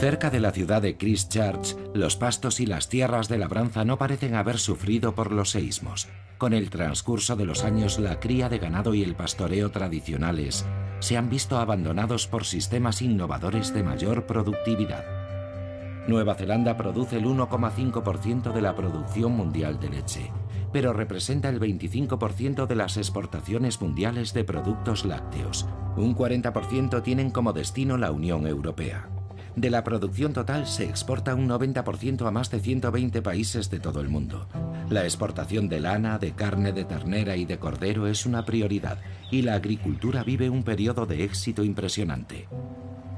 Cerca 0.00 0.30
de 0.30 0.40
la 0.40 0.50
ciudad 0.50 0.80
de 0.80 0.96
Christchurch, 0.96 1.76
los 1.92 2.16
pastos 2.16 2.58
y 2.60 2.64
las 2.64 2.88
tierras 2.88 3.28
de 3.28 3.36
labranza 3.36 3.84
no 3.84 3.98
parecen 3.98 4.34
haber 4.34 4.58
sufrido 4.58 5.14
por 5.14 5.30
los 5.30 5.50
seísmos. 5.50 6.08
Con 6.38 6.54
el 6.54 6.70
transcurso 6.70 7.36
de 7.36 7.44
los 7.44 7.64
años, 7.64 7.98
la 7.98 8.18
cría 8.18 8.48
de 8.48 8.58
ganado 8.58 8.94
y 8.94 9.02
el 9.02 9.14
pastoreo 9.14 9.70
tradicionales 9.70 10.64
se 11.00 11.18
han 11.18 11.28
visto 11.28 11.58
abandonados 11.58 12.26
por 12.26 12.46
sistemas 12.46 13.02
innovadores 13.02 13.74
de 13.74 13.82
mayor 13.82 14.24
productividad. 14.24 15.04
Nueva 16.08 16.34
Zelanda 16.34 16.78
produce 16.78 17.18
el 17.18 17.26
1,5% 17.26 18.54
de 18.54 18.62
la 18.62 18.74
producción 18.74 19.32
mundial 19.32 19.78
de 19.80 19.90
leche, 19.90 20.32
pero 20.72 20.94
representa 20.94 21.50
el 21.50 21.60
25% 21.60 22.66
de 22.66 22.74
las 22.74 22.96
exportaciones 22.96 23.82
mundiales 23.82 24.32
de 24.32 24.44
productos 24.44 25.04
lácteos. 25.04 25.68
Un 25.98 26.16
40% 26.16 27.02
tienen 27.02 27.30
como 27.30 27.52
destino 27.52 27.98
la 27.98 28.12
Unión 28.12 28.46
Europea. 28.46 29.10
De 29.56 29.70
la 29.70 29.82
producción 29.84 30.32
total 30.32 30.66
se 30.66 30.84
exporta 30.84 31.34
un 31.34 31.48
90% 31.48 32.26
a 32.26 32.30
más 32.30 32.50
de 32.50 32.60
120 32.60 33.20
países 33.22 33.70
de 33.70 33.80
todo 33.80 34.00
el 34.00 34.08
mundo. 34.08 34.46
La 34.88 35.04
exportación 35.04 35.68
de 35.68 35.80
lana, 35.80 36.18
de 36.18 36.32
carne 36.32 36.72
de 36.72 36.84
ternera 36.84 37.36
y 37.36 37.44
de 37.44 37.58
cordero 37.58 38.06
es 38.06 38.26
una 38.26 38.44
prioridad 38.44 38.98
y 39.30 39.42
la 39.42 39.54
agricultura 39.54 40.22
vive 40.22 40.50
un 40.50 40.62
periodo 40.62 41.06
de 41.06 41.24
éxito 41.24 41.64
impresionante. 41.64 42.48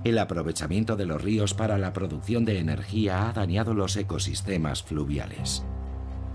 El 0.05 0.19
aprovechamiento 0.19 0.97
de 0.97 1.07
los 1.07 1.23
ríos 1.23 1.55
para 1.55 1.79
la 1.79 1.93
producción 1.93 2.45
de 2.45 2.59
energía 2.59 3.29
ha 3.29 3.33
dañado 3.33 3.73
los 3.73 3.97
ecosistemas 3.97 4.83
fluviales. 4.83 5.65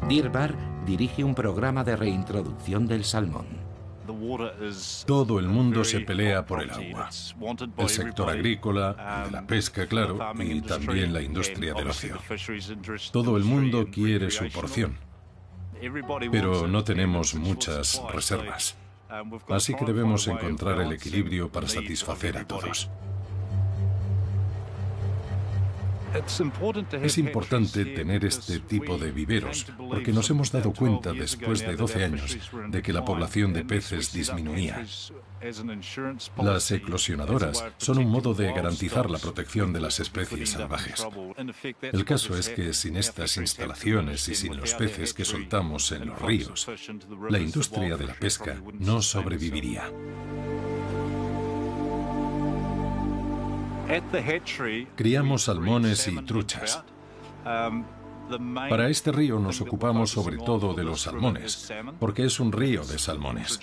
Dirbar 0.07 0.55
dirige 0.85 1.23
un 1.23 1.35
programa 1.35 1.83
de 1.83 1.97
reintroducción 1.97 2.87
del 2.87 3.03
salmón. 3.03 3.45
Todo 5.05 5.39
el 5.39 5.47
mundo 5.47 5.83
se 5.83 6.01
pelea 6.01 6.45
por 6.45 6.61
el 6.61 6.71
agua. 6.71 7.09
El 7.77 7.89
sector 7.89 8.29
agrícola, 8.29 9.23
de 9.25 9.31
la 9.31 9.47
pesca, 9.47 9.87
claro, 9.87 10.19
y 10.39 10.61
también 10.61 11.13
la 11.13 11.21
industria 11.21 11.73
del 11.73 11.87
ocio. 11.87 12.17
Todo 13.11 13.37
el 13.37 13.43
mundo 13.43 13.87
quiere 13.91 14.31
su 14.31 14.49
porción. 14.49 14.97
Pero 16.31 16.67
no 16.67 16.83
tenemos 16.83 17.35
muchas 17.35 18.01
reservas. 18.13 18.75
Así 19.49 19.73
que 19.73 19.85
debemos 19.85 20.27
encontrar 20.27 20.81
el 20.81 20.91
equilibrio 20.91 21.49
para 21.51 21.67
satisfacer 21.67 22.37
a 22.37 22.45
todos. 22.45 22.89
Es 27.01 27.17
importante 27.17 27.85
tener 27.85 28.25
este 28.25 28.59
tipo 28.59 28.97
de 28.97 29.11
viveros 29.11 29.65
porque 29.77 30.11
nos 30.11 30.29
hemos 30.29 30.51
dado 30.51 30.73
cuenta 30.73 31.13
después 31.13 31.61
de 31.61 31.75
12 31.75 32.03
años 32.03 32.37
de 32.69 32.81
que 32.81 32.93
la 32.93 33.05
población 33.05 33.53
de 33.53 33.63
peces 33.63 34.11
disminuía. 34.13 34.85
Las 36.37 36.71
eclosionadoras 36.71 37.63
son 37.77 37.99
un 37.99 38.09
modo 38.09 38.33
de 38.33 38.51
garantizar 38.51 39.09
la 39.09 39.19
protección 39.19 39.71
de 39.71 39.79
las 39.79 39.99
especies 39.99 40.51
salvajes. 40.51 41.07
El 41.81 42.05
caso 42.05 42.37
es 42.37 42.49
que 42.49 42.73
sin 42.73 42.97
estas 42.97 43.37
instalaciones 43.37 44.27
y 44.29 44.35
sin 44.35 44.57
los 44.57 44.73
peces 44.73 45.13
que 45.13 45.25
soltamos 45.25 45.91
en 45.91 46.07
los 46.07 46.21
ríos, 46.21 46.67
la 47.29 47.39
industria 47.39 47.97
de 47.97 48.07
la 48.07 48.15
pesca 48.15 48.61
no 48.79 49.01
sobreviviría. 49.01 49.91
Criamos 54.95 55.43
salmones 55.43 56.07
y 56.07 56.15
truchas. 56.23 56.83
Para 58.69 58.89
este 58.89 59.11
río 59.13 59.39
nos 59.39 59.61
ocupamos 59.61 60.11
sobre 60.11 60.37
todo 60.37 60.73
de 60.73 60.83
los 60.83 61.01
salmones, 61.01 61.71
porque 61.99 62.25
es 62.25 62.39
un 62.39 62.51
río 62.51 62.83
de 62.83 62.99
salmones. 62.99 63.59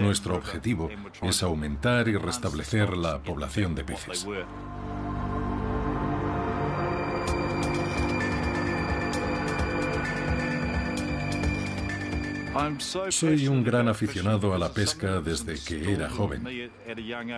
Nuestro 0.00 0.36
objetivo 0.36 0.90
es 1.22 1.42
aumentar 1.42 2.08
y 2.08 2.16
restablecer 2.16 2.96
la 2.96 3.20
población 3.20 3.74
de 3.74 3.84
peces. 3.84 4.26
Soy 13.08 13.48
un 13.48 13.64
gran 13.64 13.88
aficionado 13.88 14.54
a 14.54 14.58
la 14.58 14.72
pesca 14.72 15.20
desde 15.20 15.58
que 15.58 15.92
era 15.92 16.08
joven. 16.08 16.70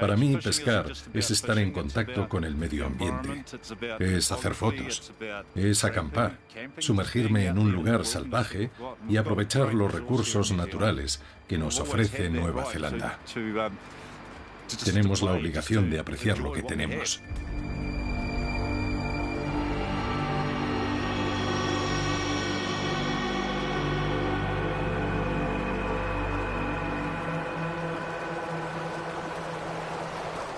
Para 0.00 0.16
mí, 0.16 0.36
pescar 0.36 0.92
es 1.14 1.30
estar 1.30 1.58
en 1.58 1.72
contacto 1.72 2.28
con 2.28 2.44
el 2.44 2.54
medio 2.54 2.86
ambiente, 2.86 3.44
es 3.98 4.30
hacer 4.30 4.54
fotos, 4.54 5.12
es 5.54 5.84
acampar, 5.84 6.38
sumergirme 6.78 7.46
en 7.46 7.58
un 7.58 7.72
lugar 7.72 8.04
salvaje 8.04 8.70
y 9.08 9.16
aprovechar 9.16 9.72
los 9.72 9.92
recursos 9.92 10.52
naturales 10.52 11.22
que 11.48 11.58
nos 11.58 11.80
ofrece 11.80 12.28
Nueva 12.28 12.64
Zelanda. 12.64 13.18
Tenemos 14.84 15.22
la 15.22 15.32
obligación 15.32 15.90
de 15.90 16.00
apreciar 16.00 16.38
lo 16.38 16.52
que 16.52 16.62
tenemos. 16.62 17.22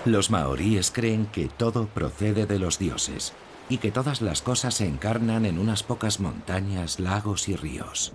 Los 0.05 0.31
maoríes 0.31 0.91
creen 0.91 1.25
que 1.25 1.49
todo 1.49 1.87
procede 1.87 2.45
de 2.45 2.57
los 2.57 2.79
dioses 2.79 3.33
y 3.67 3.79
que 3.79 3.91
todas 3.91 4.21
las 4.21 4.41
cosas 4.41 4.75
se 4.75 4.87
encarnan 4.87 5.45
en 5.45 5.59
unas 5.59 5.83
pocas 5.83 6.21
montañas, 6.21 7.01
lagos 7.01 7.49
y 7.49 7.55
ríos. 7.57 8.13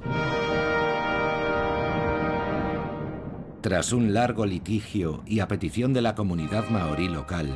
Tras 3.61 3.93
un 3.93 4.14
largo 4.14 4.47
litigio 4.47 5.22
y 5.26 5.41
a 5.41 5.49
petición 5.49 5.93
de 5.93 6.01
la 6.01 6.14
comunidad 6.14 6.68
maorí 6.70 7.09
local, 7.09 7.55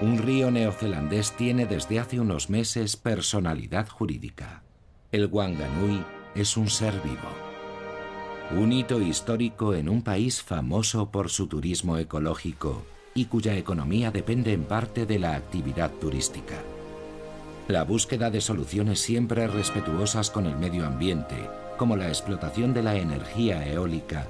un 0.00 0.18
río 0.18 0.50
neozelandés 0.50 1.32
tiene 1.36 1.66
desde 1.66 2.00
hace 2.00 2.18
unos 2.18 2.48
meses 2.48 2.96
personalidad 2.96 3.88
jurídica. 3.88 4.62
El 5.12 5.26
Wanganui 5.26 6.02
es 6.34 6.56
un 6.56 6.70
ser 6.70 6.94
vivo. 7.02 8.58
Un 8.58 8.72
hito 8.72 9.00
histórico 9.02 9.74
en 9.74 9.90
un 9.90 10.02
país 10.02 10.42
famoso 10.42 11.10
por 11.10 11.28
su 11.30 11.46
turismo 11.46 11.98
ecológico 11.98 12.84
y 13.16 13.24
cuya 13.24 13.56
economía 13.56 14.12
depende 14.12 14.52
en 14.52 14.64
parte 14.64 15.06
de 15.06 15.18
la 15.18 15.34
actividad 15.34 15.90
turística. 15.90 16.62
La 17.66 17.82
búsqueda 17.82 18.30
de 18.30 18.40
soluciones 18.40 19.00
siempre 19.00 19.48
respetuosas 19.48 20.30
con 20.30 20.46
el 20.46 20.56
medio 20.56 20.86
ambiente, 20.86 21.34
como 21.78 21.96
la 21.96 22.08
explotación 22.08 22.72
de 22.74 22.82
la 22.82 22.94
energía 22.96 23.66
eólica, 23.66 24.28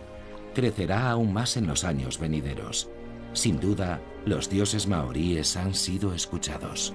crecerá 0.54 1.10
aún 1.10 1.34
más 1.34 1.58
en 1.58 1.66
los 1.66 1.84
años 1.84 2.18
venideros. 2.18 2.88
Sin 3.34 3.60
duda, 3.60 4.00
los 4.24 4.48
dioses 4.48 4.86
maoríes 4.86 5.56
han 5.58 5.74
sido 5.74 6.14
escuchados. 6.14 6.94